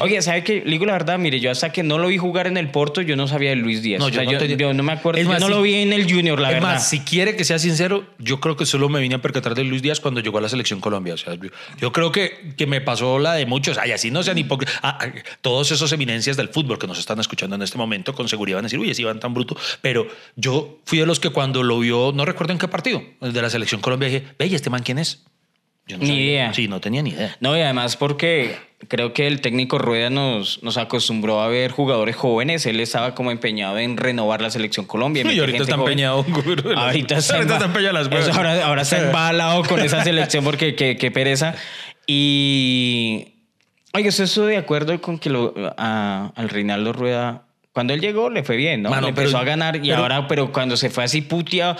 [0.00, 0.62] Oye, ¿sabe qué?
[0.64, 3.00] Le digo la verdad, mire, yo hasta que no lo vi jugar en el Porto,
[3.02, 4.00] yo no sabía de Luis Díaz.
[4.00, 5.18] No, o sea, yo yo, no yo no me acuerdo.
[5.20, 6.68] Es yo más, no si- lo vi en el Junior, la es verdad.
[6.74, 9.64] más, si quiere que sea sincero, yo creo que solo me vine a percatar de
[9.64, 11.14] Luis Díaz cuando llegó a la selección Colombia.
[11.14, 11.48] O sea, yo,
[11.80, 13.78] yo creo que, que me pasó la de muchos.
[13.78, 14.78] Ay, así no sean hipócritas.
[14.82, 15.06] Ah, ah,
[15.40, 18.64] todos esos eminencias del fútbol que nos están escuchando en este momento, con seguridad van
[18.64, 19.56] a decir, uy, ese Iván tan bruto.
[19.80, 23.32] Pero yo fui de los que cuando lo vio, no recuerdo en qué partido, el
[23.32, 25.24] de la selección Colombia, dije, ve, ¿y este man quién es?
[25.86, 26.22] Yo no Ni sabía.
[26.24, 26.54] idea.
[26.54, 27.36] Sí, no tenía ni idea.
[27.40, 28.56] No, y además porque
[28.88, 32.66] creo que el técnico Rueda nos, nos acostumbró a ver jugadores jóvenes.
[32.66, 35.24] Él estaba como empeñado en renovar la selección Colombia.
[35.32, 36.26] Y ahorita está empeñado.
[36.76, 38.08] Ahorita está, empeñado las.
[38.12, 41.54] Eso, ahora, ahora está embalado con esa selección porque qué, qué pereza.
[42.06, 43.37] Y.
[43.94, 48.28] Oye, ¿usted estuvo de acuerdo con que lo, a- al Reinaldo Rueda, cuando él llegó,
[48.30, 48.90] le fue bien, ¿no?
[48.90, 51.76] Mano, Le empezó pero- a ganar y pero- ahora, pero cuando se fue así puteado.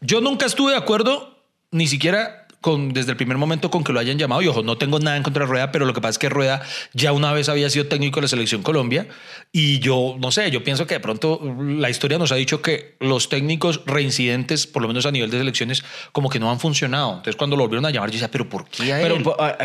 [0.00, 1.38] Yo nunca estuve de acuerdo,
[1.70, 4.40] ni siquiera con, desde el primer momento con que lo hayan llamado.
[4.40, 6.30] Y ojo, no tengo nada en contra de Rueda, pero lo que pasa es que
[6.30, 6.62] Rueda
[6.94, 9.06] ya una vez había sido técnico de la selección Colombia.
[9.52, 12.96] Y yo, no sé, yo pienso que de pronto la historia nos ha dicho que
[13.00, 17.10] los técnicos reincidentes, por lo menos a nivel de selecciones, como que no han funcionado.
[17.10, 19.24] Entonces, cuando lo volvieron a llamar, yo decía, ¿pero por qué a Pero él?
[19.38, 19.58] ah,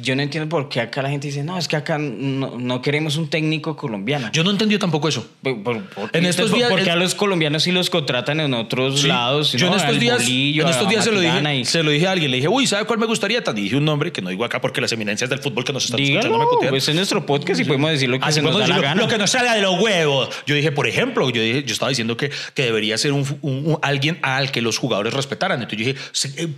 [0.00, 2.80] yo no entiendo por qué acá la gente dice, no, es que acá no, no
[2.80, 4.30] queremos un técnico colombiano.
[4.32, 5.26] Yo no entendí tampoco eso.
[5.42, 8.54] Por- por- por- En estos días- Porque en- a los colombianos sí los contratan en
[8.54, 9.08] otros Sí.
[9.08, 9.50] lados.
[9.52, 9.72] Yo ¿no?
[9.74, 12.12] en estos días, Bolillo, en estos días se, lo dije, y- se lo dije a
[12.12, 12.35] alguien.
[12.36, 13.42] Le dije, uy, ¿sabe cuál me gustaría?
[13.42, 15.86] Tan dije un nombre que no digo acá porque las eminencias del fútbol que nos
[15.86, 16.70] están escuchando me Dígalo, putean.
[16.70, 18.82] pues en nuestro podcast y podemos decir lo que Así se nos da la decirlo,
[18.82, 19.00] gana.
[19.02, 20.28] Lo que nos salga de los huevos.
[20.46, 23.66] Yo dije, por ejemplo, yo, dije, yo estaba diciendo que, que debería ser un, un-
[23.70, 25.62] un- alguien al que los jugadores respetaran.
[25.62, 25.92] Entonces yo
[26.34, 26.48] dije, eh,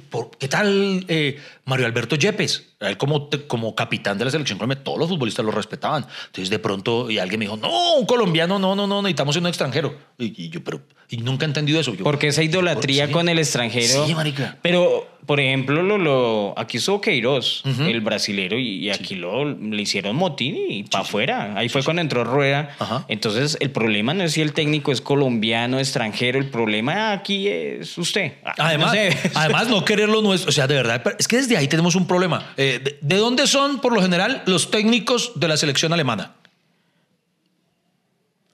[0.41, 2.65] ¿qué tal eh, Mario Alberto Yepes?
[2.81, 6.07] Él como, como capitán de la selección Colombia, todos los futbolistas lo respetaban.
[6.27, 9.47] Entonces de pronto y alguien me dijo, no, un colombiano, no, no, no, necesitamos un
[9.47, 9.97] extranjero.
[10.19, 11.95] Y, y yo, pero, y nunca he entendido eso.
[11.95, 14.07] Yo, Porque esa idolatría con el extranjero.
[14.07, 14.59] Sí, marica.
[14.63, 19.83] Pero, por ejemplo, lo, lo, aquí estuvo Queiroz, el brasilero, y, y aquí lo, le
[19.83, 21.53] hicieron motín y para afuera.
[21.55, 22.75] Ahí fue cuando entró Rueda.
[22.79, 23.05] Ajá.
[23.09, 26.39] Entonces, el problema no es si el técnico es colombiano, extranjero.
[26.39, 28.37] El problema aquí es usted.
[28.43, 29.31] Ah, Además, no sé.
[29.35, 30.49] además, no querer lo nuestro.
[30.49, 32.55] O sea, de verdad, es que desde ahí tenemos un problema.
[32.57, 36.37] Eh, de, de dónde son, por lo general, los técnicos de la selección alemana?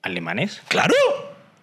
[0.02, 0.60] ¿Alemanes?
[0.66, 0.94] Claro.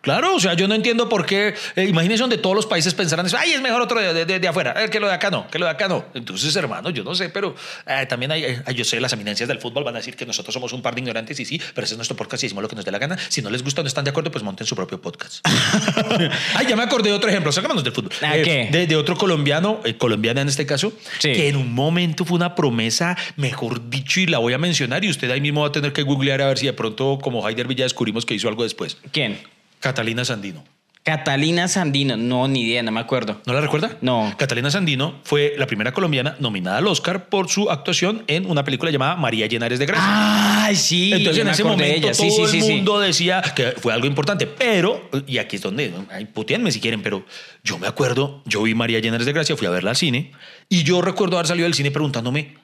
[0.02, 1.54] Claro, o sea, yo no entiendo por qué.
[1.76, 3.38] eh, imagínense donde todos los países pensarán eso.
[3.38, 4.74] Ay, es mejor otro de, de- de afuera.
[4.84, 6.06] eh, que lo de acá no, que lo de acá no.
[6.14, 9.60] Entonces, hermano, yo no sé, pero eh, también hay, eh, yo sé, las eminencias del
[9.60, 11.93] fútbol van a decir que nosotros somos un par de ignorantes y sí, pero ese
[11.93, 13.18] es nuestro podcast y decimos lo que nos dé la gana.
[13.30, 15.45] Si no les gusta o no están de acuerdo, pues monten su propio podcast.
[16.56, 17.52] Ay, ya me acordé de otro ejemplo.
[17.52, 18.12] Sacámonos del fútbol.
[18.22, 18.70] ¿Ah, Eh, qué?
[18.72, 21.34] De, de otro colombiano, eh, colombiana en este caso, Sí.
[21.34, 25.10] que en un momento fue una promesa, mejor dicho, y la voy a mencionar y
[25.10, 27.68] usted ahí mismo va a tener que googlear a ver si de pronto, como Haider
[27.68, 28.97] Villa, descubrimos que hizo algo después.
[29.12, 29.39] ¿Quién?
[29.82, 30.63] Catalina Sandino.
[31.03, 32.15] Catalina Sandino.
[32.15, 33.41] No, ni idea, no me acuerdo.
[33.47, 33.97] ¿No la recuerda?
[34.01, 34.36] No.
[34.38, 38.91] Catalina Sandino fue la primera colombiana nominada al Oscar por su actuación en una película
[38.91, 40.65] llamada María Llenares de Gracia.
[40.65, 41.11] Ay, sí.
[41.11, 42.13] Entonces en ese momento.
[42.13, 42.71] Sí, todo sí, el sí.
[42.73, 47.01] mundo decía que fue algo importante, pero, y aquí es donde, ay, putéenme si quieren,
[47.01, 47.25] pero
[47.63, 50.32] yo me acuerdo, yo vi María Llenares de Gracia, fui a verla al cine,
[50.69, 52.57] y yo recuerdo haber salido del cine preguntándome,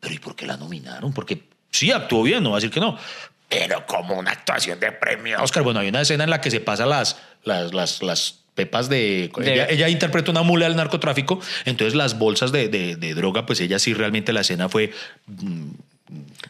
[0.00, 1.14] pero ¿y por qué la nominaron?
[1.14, 2.98] Porque sí, actuó bien, no va a decir que no.
[3.50, 5.62] Pero como una actuación de premio Oscar.
[5.62, 9.30] Bueno, hay una escena en la que se pasa las, las, las, las pepas de...
[9.36, 13.44] De- Ella, ella interpreta una mula del narcotráfico, entonces las bolsas de, de- de droga,
[13.46, 14.92] pues ella sí realmente la escena fue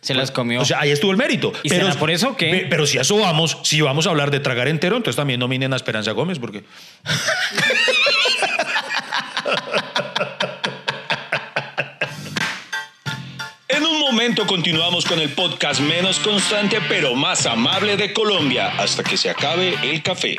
[0.02, 0.60] Se las comió.
[0.60, 1.52] o sea, ahí estuvo el mérito.
[1.62, 2.36] ¿Y será por eso?
[2.36, 5.40] Pe- Pero si a eso vamos, si vamos a hablar de tragar entero, entonces también
[5.40, 6.64] nominen a Esperanza Gómez, porque.
[14.10, 19.30] momento continuamos con el podcast menos constante pero más amable de Colombia hasta que se
[19.30, 20.36] acabe el café.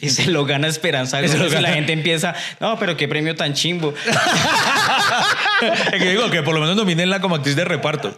[0.00, 1.68] Y se lo gana Esperanza Gómez y la gana.
[1.68, 3.94] gente empieza, no, pero qué premio tan chimbo.
[5.92, 8.12] Es que digo que por lo menos nominenla como actriz de reparto.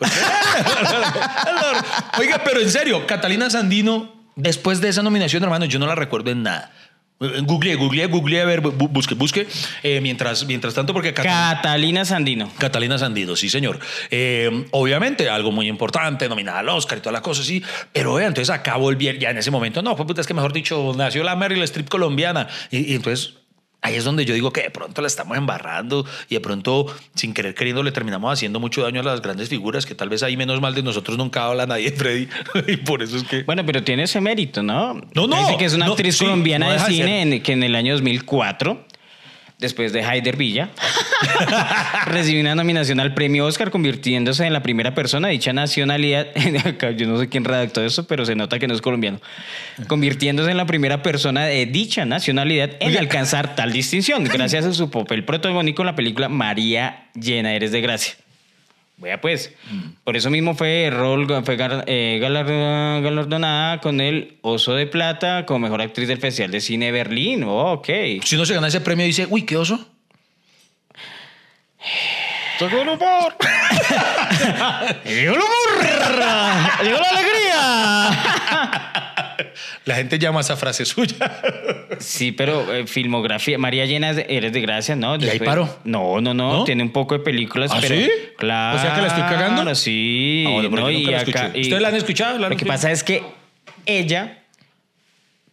[2.18, 6.30] Oiga, pero en serio, Catalina Sandino, después de esa nominación, hermano, yo no la recuerdo
[6.30, 6.72] en nada.
[7.18, 9.46] Google, google, google, a ver, bu- busque, busque.
[9.82, 11.54] Eh, mientras, mientras tanto, porque Catalina.
[11.56, 12.52] Catalina Sandino.
[12.58, 13.78] Catalina Sandino, sí, señor.
[14.10, 17.62] Eh, obviamente, algo muy importante, nominada al Oscar y toda la cosa, sí.
[17.92, 20.34] Pero vea, entonces acabó el bien, ya en ese momento, no, pues puta, es que
[20.34, 22.48] mejor dicho, nació la Meryl Streep colombiana.
[22.70, 23.32] Y, y entonces
[23.82, 27.32] ahí es donde yo digo que de pronto la estamos embarrando y de pronto, sin
[27.34, 30.36] querer queriendo, le terminamos haciendo mucho daño a las grandes figuras, que tal vez ahí
[30.36, 32.26] menos mal de nosotros nunca habla nadie, Freddy.
[32.66, 33.42] y por eso es que.
[33.44, 34.94] Bueno, pero tiene ese mérito, ¿no?
[35.14, 37.52] No, no, Dice que es una no, actriz sí, colombiana no de cine en- que
[37.52, 38.85] en el año 2004,
[39.58, 40.70] después de Haider Villa,
[42.06, 46.28] recibió una nominación al premio Oscar, convirtiéndose en la primera persona de dicha nacionalidad.
[46.96, 49.20] Yo no sé quién redactó eso, pero se nota que no es colombiano.
[49.88, 54.90] Convirtiéndose en la primera persona de dicha nacionalidad en alcanzar tal distinción, gracias a su
[54.90, 58.14] papel protagónico en la película María Llena Eres de Gracia.
[58.98, 59.52] Vea pues,
[60.04, 62.46] por eso mismo fue, rol, fue gar- eh, galar-
[63.02, 67.44] galardonada con el Oso de Plata como mejor actriz del Festival de Cine de Berlín.
[67.44, 67.88] Oh, ok.
[68.24, 69.86] Si uno se gana ese premio, dice, uy, qué oso.
[72.58, 73.36] Llegó el humor.
[75.04, 75.84] Llegó el humor.
[76.82, 77.62] Llegó la alegría.
[79.84, 81.16] La gente llama esa frase suya.
[81.98, 83.58] Sí, pero eh, filmografía.
[83.58, 85.16] María Llena es de- eres de gracia, ¿no?
[85.16, 85.78] ¿Y ahí paró?
[85.84, 86.64] No, no, no, ¿No?
[86.64, 87.94] Tiene un poco de películas, ¿Ah, pero.
[87.94, 88.10] sí?
[88.38, 88.78] Claro.
[88.78, 89.74] O sea que la estoy cagando.
[89.74, 90.44] Sí.
[90.46, 92.38] Ah, bueno, no, y la acá- y- ¿Ustedes la han escuchado?
[92.38, 93.22] ¿La han Lo que pasa es que
[93.86, 94.42] ella,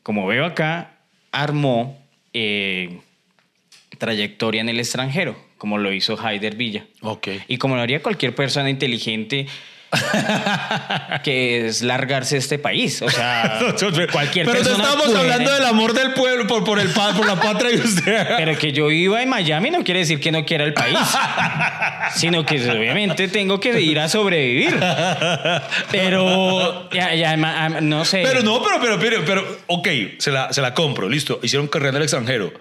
[0.01, 0.91] como veo acá,
[1.31, 1.99] armó
[2.33, 2.99] eh,
[3.97, 6.85] trayectoria en el extranjero, como lo hizo Haider Villa.
[7.01, 7.27] Ok.
[7.47, 9.47] Y como lo haría cualquier persona inteligente
[11.23, 13.01] que es largarse este país.
[13.01, 13.59] O sea,
[14.11, 14.83] cualquier Pero no persona.
[14.83, 15.19] estamos puede.
[15.19, 18.27] hablando del amor del pueblo por, por, el, por la patria y usted.
[18.37, 20.97] Pero que yo viva en Miami no quiere decir que no quiera el país,
[22.15, 24.77] sino que obviamente tengo que ir a sobrevivir.
[25.91, 28.23] Pero, ya, ya, no sé.
[28.25, 29.87] Pero no, pero, pero, pero, pero, ok,
[30.17, 31.39] se la, se la compro, listo.
[31.43, 32.53] Hicieron carrera en el extranjero.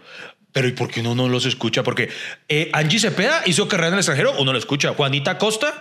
[0.52, 1.82] Pero ¿y por qué uno no los escucha?
[1.82, 2.10] Porque
[2.48, 4.92] eh, Angie Cepeda hizo carrera en el extranjero, uno lo escucha.
[4.94, 5.74] Juanita Costa,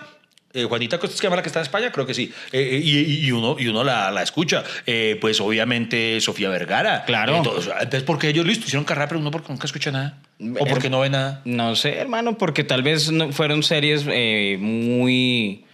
[0.54, 2.32] eh, Juanita Costa que llama la que está en España, creo que sí.
[2.52, 4.62] Eh, eh, y, y uno, y uno la, la escucha.
[4.86, 7.04] Eh, pues obviamente Sofía Vergara.
[7.04, 7.42] Claro.
[7.42, 7.66] Todos.
[7.68, 10.18] entonces, ¿por qué ellos listo hicieron carrera, pero uno porque nunca escucha nada?
[10.58, 11.40] ¿O porque no ve nada?
[11.44, 15.64] No sé, hermano, porque tal vez no fueron series muy,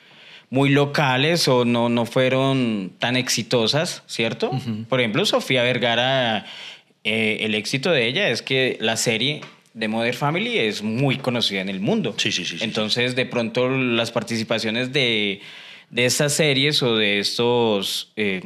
[0.50, 4.50] muy locales o no, no fueron tan exitosas, ¿cierto?
[4.88, 6.44] Por ejemplo, Sofía Vergara,
[7.02, 9.40] el éxito de ella es que la serie
[9.78, 12.14] de Modern Family es muy conocida en el mundo.
[12.16, 12.64] Sí, sí, sí, sí.
[12.64, 15.40] Entonces, de pronto, las participaciones de,
[15.90, 18.12] de estas series o de estos...
[18.16, 18.42] eh,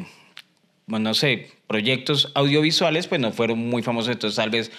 [0.86, 4.70] bueno, no sé, proyectos audiovisuales, pues no fueron muy famosos, entonces tal vez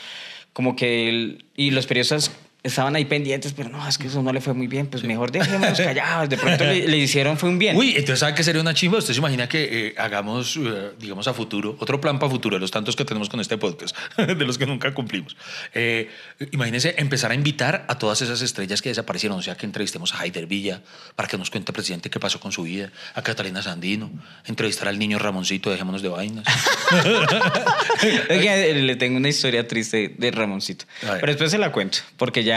[0.52, 2.32] como que el- y los periodistas
[2.64, 5.32] estaban ahí pendientes, pero no, es que eso no le fue muy bien, pues mejor
[5.32, 6.30] dejémonos callados.
[6.30, 7.76] De pronto le, le hicieron, fue un bien.
[7.76, 9.00] Uy, entonces ¿sabe qué sería una chimba?
[9.00, 12.62] Usted se imagina que eh, hagamos, eh, digamos, a futuro, otro plan para futuro, de
[12.62, 15.36] los tantos que tenemos con este podcast, de los que nunca cumplimos.
[15.74, 16.10] Eh,
[16.52, 20.22] imagínese empezar a invitar a todas esas estrellas que desaparecieron, o sea, que entrevistemos a
[20.22, 20.82] Haider Villa
[21.18, 24.10] para que nos cuente, presidente, qué pasó con su vida, a Catalina Sandino,
[24.46, 26.46] entrevistar al niño Ramoncito, dejémonos de vainas.
[28.30, 30.86] Oiga, le tengo una historia triste de Ramoncito.
[31.02, 32.53] Pero después se la cuento, porque ya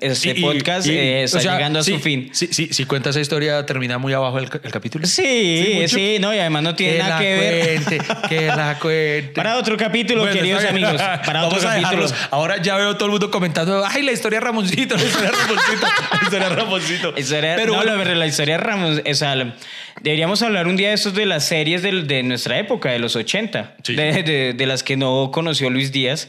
[0.00, 2.30] este Y- y- podcast y- eh, está o sea, llegando a sí, su fin.
[2.32, 5.06] Sí, sí, si cuenta esa historia, termina muy abajo el, ca- el capítulo.
[5.06, 7.82] Sí, sí, no, y además no tiene nada la que ver.
[7.82, 9.32] cuente, que la cuente.
[9.34, 11.00] Para otro capítulo, Bueno, queridos amigos.
[11.26, 12.06] Para otro capítulo.
[12.30, 15.36] Ahora ya veo todo el mundo comentando, ay, la historia de Ramoncito, la historia de
[15.36, 17.14] Ramoncito, la historia de Ramoncito.
[17.16, 19.54] Historia- Pero no, bueno, la, historia de Ramos, o sea, la-
[20.02, 23.74] deberíamos hablar un día de estos de las series de, nuestra época, de los 80,
[23.82, 23.94] Sí.
[23.94, 26.28] de, de- de las que no conoció Luis Díaz.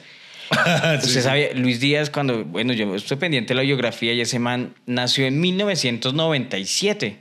[1.02, 1.22] Sí, Usted sí.
[1.22, 5.26] sabe, Luis Díaz, cuando, bueno, yo estoy pendiente de la biografía y ese man nació
[5.26, 7.20] en 1997.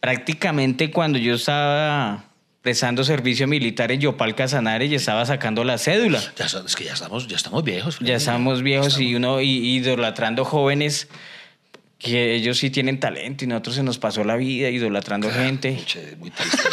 [0.00, 2.24] Prácticamente cuando yo estaba
[2.62, 6.20] prestando servicio militar en Yopal Casanare y estaba sacando la cédula.
[6.36, 7.98] Ya, es que ya estamos, ya estamos viejos.
[8.00, 11.08] Ya estamos viejos y uno y, y idolatrando jóvenes
[12.00, 15.78] que ellos sí tienen talento y nosotros se nos pasó la vida idolatrando gente.
[15.84, 16.56] Che, muy triste.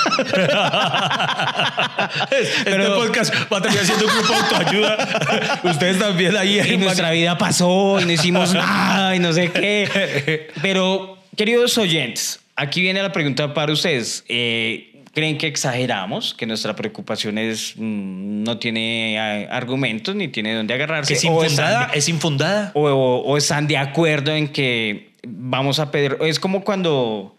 [2.32, 5.60] este Pero- podcast va a terminar siendo un grupo de autoayuda.
[5.64, 6.60] Ustedes también ahí.
[6.60, 10.50] Y nuestra vida pasó y no hicimos nada y no sé qué.
[10.62, 14.24] Pero, queridos oyentes, aquí viene la pregunta para ustedes.
[14.30, 16.36] Eh, ¿Creen que exageramos?
[16.36, 21.14] ¿Que nuestra preocupación es, mm, no tiene eh, argumentos ni tiene dónde agarrarse?
[21.16, 22.72] Es ¿O están infundada, es infundada.
[22.76, 26.18] o, o- o están de acuerdo en que vamos a pedir.
[26.22, 27.36] Es como cuando.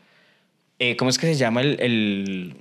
[0.79, 1.81] eh, ¿Cómo es que se llama el.
[1.81, 2.57] el-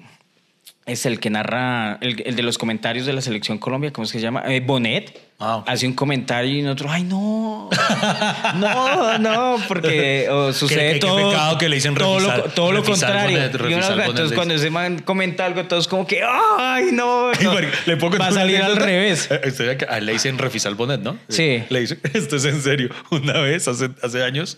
[0.88, 4.12] es el que narra, el, el de los comentarios de la selección Colombia, ¿cómo es
[4.12, 4.44] que se llama?
[4.48, 5.22] Eh, Bonet.
[5.40, 5.64] Ah.
[5.68, 7.70] Hace un comentario y nosotros, ay, no,
[8.56, 11.30] no, no, porque sucede Qué- qué todo.
[11.30, 13.38] pecado que le dicen todo lo, todo lo contrario.
[13.38, 17.54] Bonet, Y entonces, cuando ese man comenta algo, todos como que, ay, no, no.
[17.86, 19.30] Le puedo va a salir al revés.
[19.60, 21.18] Eh, a él le dicen refisal bonet, ¿no?
[21.30, 21.64] Sí.
[21.70, 22.90] Le dicen, esto es en serio.
[23.12, 24.58] Una vez, hace, hace años,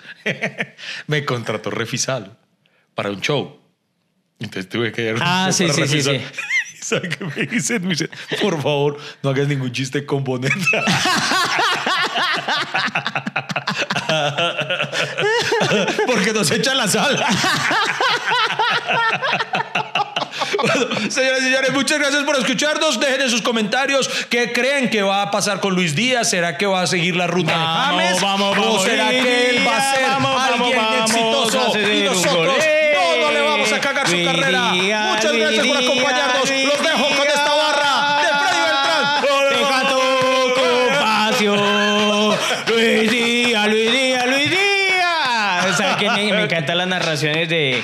[1.08, 2.38] me contrató refisal
[2.96, 3.59] para un show.
[4.40, 6.22] Entonces tuve que un Ah, sí, sí, sí, sí.
[6.74, 7.84] ¿Y sabe qué me dicen?
[7.84, 8.10] Me dicen,
[8.42, 10.54] por favor, no hagas ningún chiste con bonet.
[16.08, 17.28] Porque nos echa la sala.
[20.62, 23.00] Bueno, señoras y señores, muchas gracias por escucharnos.
[23.00, 26.30] Dejen en sus comentarios qué creen que va a pasar con Luis Díaz.
[26.30, 28.22] ¿Será que va a seguir la ruta Vamos, de James?
[28.22, 32.56] vamos, ¿O vamos, será Luis que él va a ser vamos, alguien exitoso y nosotros
[34.08, 34.72] su carrera?
[34.74, 36.50] Muchas gracias por acompañarnos.
[36.50, 39.06] Los dejo con esta barra de Freddy Beltrán.
[39.60, 40.00] Deja tu
[41.00, 41.60] ocupación.
[42.68, 45.66] Luis Díaz, Luis Díaz, Luis Díaz.
[45.70, 47.84] O sea, que me, me encantan las narraciones de.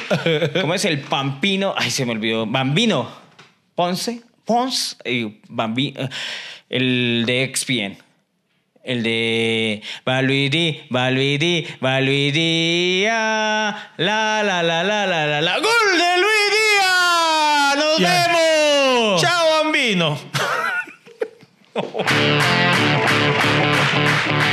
[0.61, 1.73] ¿Cómo es el Pampino?
[1.77, 2.45] Ay, se me olvidó.
[2.45, 3.09] Bambino.
[3.75, 4.21] Ponce.
[4.45, 4.95] Ponce.
[5.03, 6.07] eh, Bambino.
[6.69, 7.97] El de EXPN.
[8.85, 15.07] El de va Luis Díaz, va Luis Díaz, va Luis Díaz, la la la la
[15.07, 19.21] la la la gol de Luis Díaz, nos vemos.
[19.23, 20.19] Chao, bambino.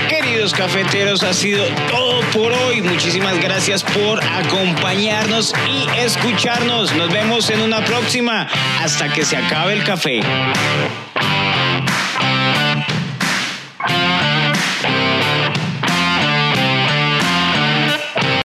[0.08, 2.80] Queridos cafeteros, ha sido todo por hoy.
[2.80, 6.94] Muchísimas gracias por acompañarnos y escucharnos.
[6.94, 8.48] Nos vemos en una próxima
[8.80, 10.22] hasta que se acabe el café.